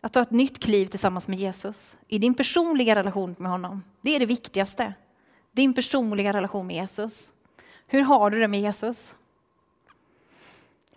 Att 0.00 0.12
ta 0.12 0.20
ett 0.20 0.30
nytt 0.30 0.62
kliv 0.62 0.86
tillsammans 0.86 1.28
med 1.28 1.38
Jesus 1.38 1.96
i 2.08 2.18
din 2.18 2.34
personliga 2.34 2.94
relation 2.94 3.36
med 3.38 3.50
honom. 3.50 3.82
Det 4.00 4.10
är 4.16 4.20
det 4.20 4.26
viktigaste. 4.26 4.94
Din 5.52 5.74
personliga 5.74 6.32
relation 6.32 6.66
med 6.66 6.76
Jesus. 6.76 7.32
Hur 7.86 8.02
har 8.02 8.30
du 8.30 8.40
det 8.40 8.48
med 8.48 8.60
Jesus? 8.60 9.14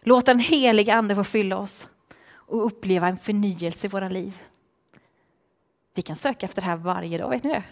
Låt 0.08 0.26
den 0.26 0.39
heliga 0.39 0.96
Ande 0.96 1.15
få 1.15 1.24
fylla 1.24 1.58
oss 1.58 1.88
och 2.28 2.65
uppleva 2.65 3.08
en 3.08 3.18
förnyelse 3.18 3.88
i 3.88 3.89
våra 3.89 4.10
liv. 4.10 4.41
Vi 5.94 6.02
kan 6.02 6.15
söka 6.15 6.46
efter 6.46 6.62
det 6.62 6.68
här 6.68 6.76
varje 6.76 7.18
dag, 7.18 7.30
vet 7.30 7.44
ni 7.44 7.50
det? 7.50 7.63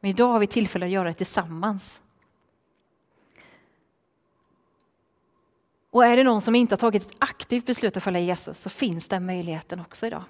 Men 0.00 0.10
idag 0.10 0.28
har 0.28 0.38
vi 0.38 0.46
tillfälle 0.46 0.86
att 0.86 0.92
göra 0.92 1.08
det 1.08 1.14
tillsammans. 1.14 2.00
Och 5.90 6.04
är 6.04 6.16
det 6.16 6.24
någon 6.24 6.40
som 6.40 6.54
inte 6.54 6.72
har 6.72 6.78
tagit 6.78 7.02
ett 7.02 7.16
aktivt 7.18 7.66
beslut 7.66 7.96
att 7.96 8.02
följa 8.02 8.20
Jesus 8.20 8.60
så 8.60 8.70
finns 8.70 9.08
den 9.08 9.26
möjligheten 9.26 9.80
också 9.80 10.06
idag. 10.06 10.24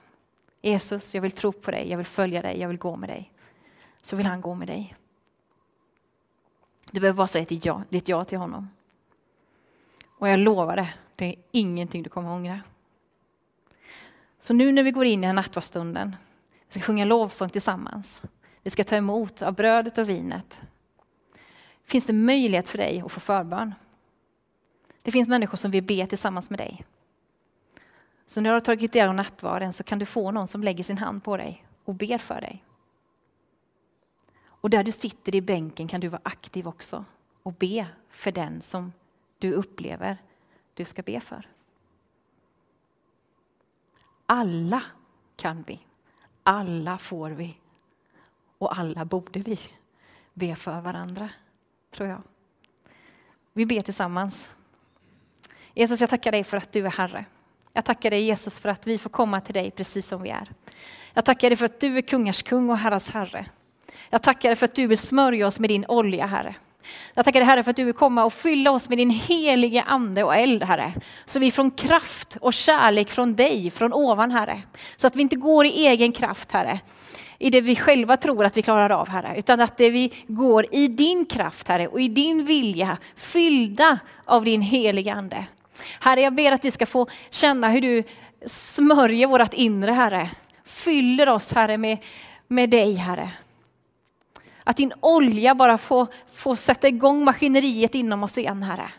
Jesus, 0.63 1.15
jag 1.15 1.23
vill 1.23 1.33
tro 1.33 1.53
på 1.53 1.71
dig, 1.71 1.91
jag 1.91 1.97
vill 1.97 2.07
följa 2.07 2.43
dig, 2.43 2.61
jag 2.61 2.69
vill 2.69 2.79
gå 2.79 2.97
med 2.97 3.09
dig. 3.09 3.33
Så 4.03 4.17
vill 4.17 4.27
han 4.27 4.41
gå 4.41 4.55
med 4.55 4.69
dig. 4.69 4.97
Du 6.91 7.01
behöver 7.01 7.17
bara 7.17 7.27
säga 7.27 7.45
ditt 7.45 7.65
ja, 7.65 7.83
ditt 7.89 8.09
ja 8.09 8.25
till 8.25 8.39
honom. 8.39 8.69
Och 10.19 10.29
jag 10.29 10.39
lovar 10.39 10.77
det, 10.77 10.95
det 11.17 11.25
är 11.25 11.35
ingenting 11.51 12.03
du 12.03 12.11
kommer 12.11 12.29
att 12.29 12.37
ångra. 12.37 12.61
Så 14.41 14.55
nu 14.55 14.73
när 14.73 14.83
vi 14.83 14.91
går 14.91 15.05
in 15.05 15.25
i 15.25 15.33
nattvardsstunden, 15.33 16.17
vi 16.69 16.73
ska 16.73 16.81
sjunga 16.81 17.05
lovsång 17.05 17.49
tillsammans. 17.49 18.23
Vi 18.63 18.71
ska 18.71 18.85
ta 18.85 18.97
emot 18.97 19.43
av 19.43 19.55
brödet 19.55 19.99
och 19.99 20.09
vinet. 20.09 20.61
Finns 21.85 22.07
det 22.07 22.13
möjlighet 22.13 22.69
för 22.69 22.79
dig 22.79 23.01
att 23.01 23.13
få 23.13 23.21
förbön? 23.21 23.75
Det 25.03 25.11
finns 25.11 25.29
människor 25.29 25.57
som 25.57 25.71
vill 25.71 25.85
be 25.85 26.07
tillsammans 26.07 26.51
med 26.51 26.59
dig. 26.59 26.85
Så 28.27 28.41
när 28.41 28.51
du 28.51 28.55
har 28.55 28.61
tagit 28.61 28.93
del 28.93 29.09
av 29.09 29.15
nattvarden 29.15 29.73
så 29.73 29.85
kan 29.85 29.99
du 29.99 30.07
få 30.07 30.31
någon 30.31 30.49
som 30.49 30.63
lägger 30.63 30.85
sin 30.85 30.99
hand 30.99 31.25
på 31.25 31.37
dig 31.37 31.65
och 31.85 31.95
ber 31.95 32.19
för 32.19 32.41
dig. 32.41 32.65
Och 34.45 34.71
där 34.71 34.85
du 34.85 34.93
sitter 34.93 35.35
i 35.35 35.41
bänken 35.41 35.89
kan 35.89 36.01
du 36.01 36.09
vara 36.09 36.21
aktiv 36.25 36.69
också 36.69 37.05
och 37.43 37.53
be 37.53 37.87
för 38.11 38.33
den 38.33 38.63
som 38.63 38.93
du 39.39 39.53
upplever 39.53 40.19
du 40.77 40.85
ska 40.85 41.03
be 41.03 41.21
för. 41.21 41.49
Alla 44.27 44.83
kan 45.37 45.65
vi. 45.67 45.81
Alla 46.43 46.99
får 46.99 47.31
vi. 47.31 47.57
Och 48.59 48.79
alla 48.79 49.05
borde 49.05 49.41
vi 49.41 49.59
be 50.35 50.57
för 50.57 50.81
varandra, 50.81 51.29
tror 51.91 52.09
jag. 52.09 52.23
Vi 53.53 53.67
ber 53.67 53.81
tillsammans. 53.81 54.51
Jesus, 55.75 56.01
jag 56.01 56.11
tackar 56.11 56.33
dig 56.33 56.45
för 56.45 56.57
att 56.57 56.73
du 56.73 56.87
är 56.87 56.91
Herre. 56.91 57.25
Jag 57.73 57.85
tackar 57.85 58.11
dig 58.11 58.23
Jesus 58.23 58.59
för 58.59 58.69
att 58.69 58.87
vi 58.87 58.99
får 58.99 59.11
komma 59.11 59.41
till 59.41 59.55
dig 59.55 59.71
precis 59.71 60.07
som 60.07 60.23
vi 60.23 60.31
är. 60.31 60.53
Jag 61.13 61.25
tackar 61.25 61.51
dig 61.51 61.57
för 61.57 61.65
att 61.65 61.81
du 61.81 61.99
är 61.99 62.03
kungars 62.03 62.43
kung 62.43 62.71
och 62.71 62.79
herras 62.79 63.11
Herre. 63.11 63.47
Jag 64.11 64.23
tackar 64.23 64.49
dig 64.49 64.57
för 64.57 64.65
att 64.65 64.75
du 64.75 64.87
vill 64.87 64.99
smörja 64.99 65.47
oss 65.47 65.61
med 65.61 65.71
din 65.71 65.87
olja, 65.87 66.27
Herre. 66.27 66.55
Jag 67.15 67.25
tackar 67.25 67.41
dig 67.41 67.47
Herre 67.47 67.63
för 67.63 67.71
att 67.71 67.77
du 67.77 67.85
vill 67.85 67.95
komma 67.95 68.25
och 68.25 68.33
fylla 68.33 68.71
oss 68.71 68.89
med 68.89 68.99
din 68.99 69.11
helige 69.11 69.83
ande 69.83 70.25
och 70.25 70.37
eld 70.37 70.63
Herre. 70.63 70.93
Så 71.25 71.41
vi 71.41 71.51
från 71.51 71.71
kraft 71.71 72.37
och 72.41 72.53
kärlek 72.53 73.11
från 73.11 73.37
dig, 73.37 73.71
från 73.71 73.93
ovan 73.93 74.31
Herre. 74.31 74.63
Så 74.97 75.07
att 75.07 75.17
vi 75.17 75.23
inte 75.23 75.37
går 75.37 75.67
i 75.67 75.87
egen 75.87 76.13
kraft 76.13 76.53
Herre, 76.53 76.79
i 77.39 77.51
det 77.51 77.61
vi 77.61 77.77
själva 77.77 78.17
tror 78.17 78.45
att 78.45 78.57
vi 78.57 78.63
klarar 78.63 78.91
av 78.91 79.09
Herre, 79.09 79.35
utan 79.39 79.61
att 79.61 79.77
det 79.77 79.91
vi 79.91 80.13
går 80.27 80.67
i 80.71 80.89
din 80.89 81.27
kraft 81.27 81.69
Herre 81.69 81.89
och 81.89 82.01
i 82.01 82.09
din 82.09 82.45
vilja, 82.45 82.97
fyllda 83.17 83.99
av 84.25 84.45
din 84.45 84.63
heliga 84.63 85.15
ande. 85.15 85.45
Herre, 86.01 86.21
jag 86.21 86.35
ber 86.35 86.53
att 86.53 86.65
vi 86.65 86.71
ska 86.71 86.87
få 86.87 87.07
känna 87.31 87.69
hur 87.69 87.81
du 87.81 88.03
smörjer 88.47 89.27
vårt 89.27 89.55
inre 89.55 89.93
Herre, 89.93 90.31
fyller 90.65 91.29
oss 91.29 91.53
Herre 91.53 91.79
med, 91.79 91.99
med 92.49 92.71
dig 92.71 92.95
Herre. 92.95 93.31
Att 94.69 94.77
din 94.77 94.93
olja 95.01 95.55
bara 95.55 95.79
får, 95.79 96.07
får 96.35 96.57
sätta 96.57 96.89
igång 96.89 97.25
maskineriet 97.25 97.95
inom 97.95 98.23
oss 98.23 98.39
igen, 98.39 98.63
Herre. 98.63 98.91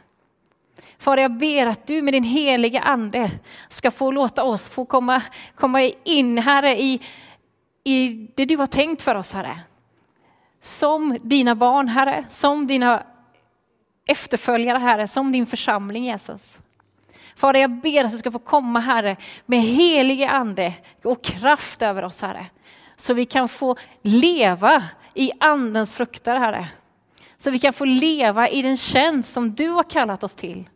Fader, 0.97 1.21
jag 1.21 1.37
ber 1.37 1.65
att 1.65 1.87
du 1.87 2.01
med 2.01 2.13
din 2.13 2.23
heliga 2.23 2.81
Ande 2.81 3.31
ska 3.69 3.91
få 3.91 4.11
låta 4.11 4.43
oss 4.43 4.69
få 4.69 4.85
komma, 4.85 5.21
komma 5.55 5.81
in, 6.03 6.37
Herre, 6.37 6.81
i, 6.81 7.01
i 7.83 8.27
det 8.35 8.45
du 8.45 8.57
har 8.57 8.67
tänkt 8.67 9.01
för 9.01 9.15
oss, 9.15 9.33
Herre. 9.33 9.59
Som 10.61 11.17
dina 11.23 11.55
barn, 11.55 11.87
Herre, 11.87 12.25
som 12.29 12.67
dina 12.67 13.03
efterföljare, 14.05 14.77
Herre, 14.77 15.07
som 15.07 15.31
din 15.31 15.45
församling, 15.45 16.05
Jesus. 16.05 16.59
Fader, 17.35 17.59
jag 17.59 17.71
ber 17.71 18.03
att 18.03 18.11
du 18.11 18.17
ska 18.17 18.31
få 18.31 18.39
komma, 18.39 18.79
Herre, 18.79 19.15
med 19.45 19.61
helige 19.61 20.29
Ande 20.29 20.73
och 21.03 21.23
kraft 21.23 21.81
över 21.81 22.03
oss, 22.03 22.21
Herre. 22.21 22.45
Så 22.97 23.13
vi 23.13 23.25
kan 23.25 23.49
få 23.49 23.75
leva 24.01 24.83
i 25.13 25.31
andens 25.39 25.95
frukter, 25.95 26.39
Herre. 26.39 26.67
Så 27.37 27.51
vi 27.51 27.59
kan 27.59 27.73
få 27.73 27.85
leva 27.85 28.49
i 28.49 28.61
den 28.61 28.77
tjänst 28.77 29.33
som 29.33 29.55
du 29.55 29.69
har 29.69 29.83
kallat 29.83 30.23
oss 30.23 30.35
till. 30.35 30.69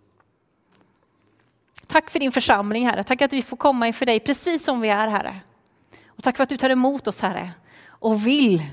Tack 1.87 2.09
för 2.09 2.19
din 2.19 2.31
församling, 2.31 2.87
Herre. 2.87 3.03
Tack 3.03 3.21
att 3.21 3.33
vi 3.33 3.41
får 3.41 3.57
komma 3.57 3.87
inför 3.87 4.05
dig 4.05 4.19
precis 4.19 4.63
som 4.63 4.81
vi 4.81 4.89
är, 4.89 5.07
Herre. 5.07 5.35
Och 6.07 6.23
tack 6.23 6.37
för 6.37 6.43
att 6.43 6.49
du 6.49 6.57
tar 6.57 6.69
emot 6.69 7.07
oss, 7.07 7.21
Herre, 7.21 7.51
och 7.87 8.27
vill 8.27 8.63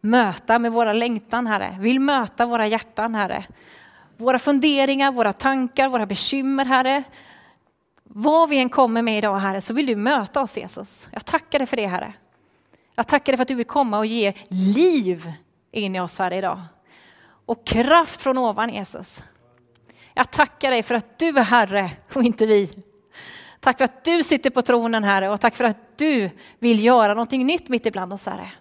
möta 0.00 0.58
med 0.58 0.72
våra 0.72 0.92
längtan, 0.92 1.46
Herre. 1.46 1.76
Vill 1.80 2.00
möta 2.00 2.46
våra 2.46 2.66
hjärtan, 2.66 3.14
Herre. 3.14 3.44
Våra 4.16 4.38
funderingar, 4.38 5.12
våra 5.12 5.32
tankar, 5.32 5.88
våra 5.88 6.06
bekymmer, 6.06 6.64
Herre. 6.64 7.02
Vad 8.04 8.48
vi 8.48 8.58
än 8.58 8.68
kommer 8.68 9.02
med 9.02 9.18
idag, 9.18 9.38
Herre, 9.38 9.60
så 9.60 9.74
vill 9.74 9.86
du 9.86 9.96
möta 9.96 10.42
oss, 10.42 10.58
Jesus. 10.58 11.08
Jag 11.10 11.24
tackar 11.24 11.58
dig 11.58 11.66
för 11.66 11.76
det, 11.76 11.86
Herre. 11.86 12.12
Jag 12.94 13.06
tackar 13.06 13.32
dig 13.32 13.36
för 13.36 13.42
att 13.42 13.48
du 13.48 13.54
vill 13.54 13.66
komma 13.66 13.98
och 13.98 14.06
ge 14.06 14.32
liv 14.48 15.32
in 15.72 15.96
i 15.96 16.00
oss 16.00 16.18
här 16.18 16.32
idag. 16.32 16.60
Och 17.46 17.66
kraft 17.66 18.20
från 18.20 18.38
ovan 18.38 18.74
Jesus. 18.74 19.22
Jag 20.14 20.30
tackar 20.30 20.70
dig 20.70 20.82
för 20.82 20.94
att 20.94 21.18
du 21.18 21.28
är 21.28 21.42
Herre 21.42 21.90
och 22.14 22.22
inte 22.22 22.46
vi. 22.46 22.70
Tack 23.60 23.78
för 23.78 23.84
att 23.84 24.04
du 24.04 24.22
sitter 24.22 24.50
på 24.50 24.62
tronen 24.62 25.04
Herre 25.04 25.28
och 25.28 25.40
tack 25.40 25.56
för 25.56 25.64
att 25.64 25.98
du 25.98 26.30
vill 26.58 26.84
göra 26.84 27.14
någonting 27.14 27.46
nytt 27.46 27.68
mitt 27.68 27.86
ibland 27.86 28.12
oss 28.12 28.26
Herre. 28.26 28.52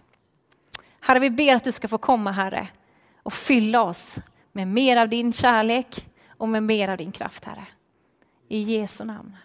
Herre, 0.99 1.19
vi 1.19 1.29
ber 1.29 1.55
att 1.55 1.63
du 1.63 1.71
ska 1.71 1.87
få 1.87 1.97
komma 1.97 2.31
Herre 2.31 2.67
och 3.23 3.33
fylla 3.33 3.83
oss 3.83 4.17
med 4.51 4.67
mer 4.67 4.97
av 4.97 5.09
din 5.09 5.33
kärlek 5.33 6.07
och 6.27 6.49
med 6.49 6.63
mer 6.63 6.89
av 6.89 6.97
din 6.97 7.11
kraft 7.11 7.45
Herre. 7.45 7.65
I 8.47 8.61
Jesu 8.61 9.03
namn. 9.03 9.37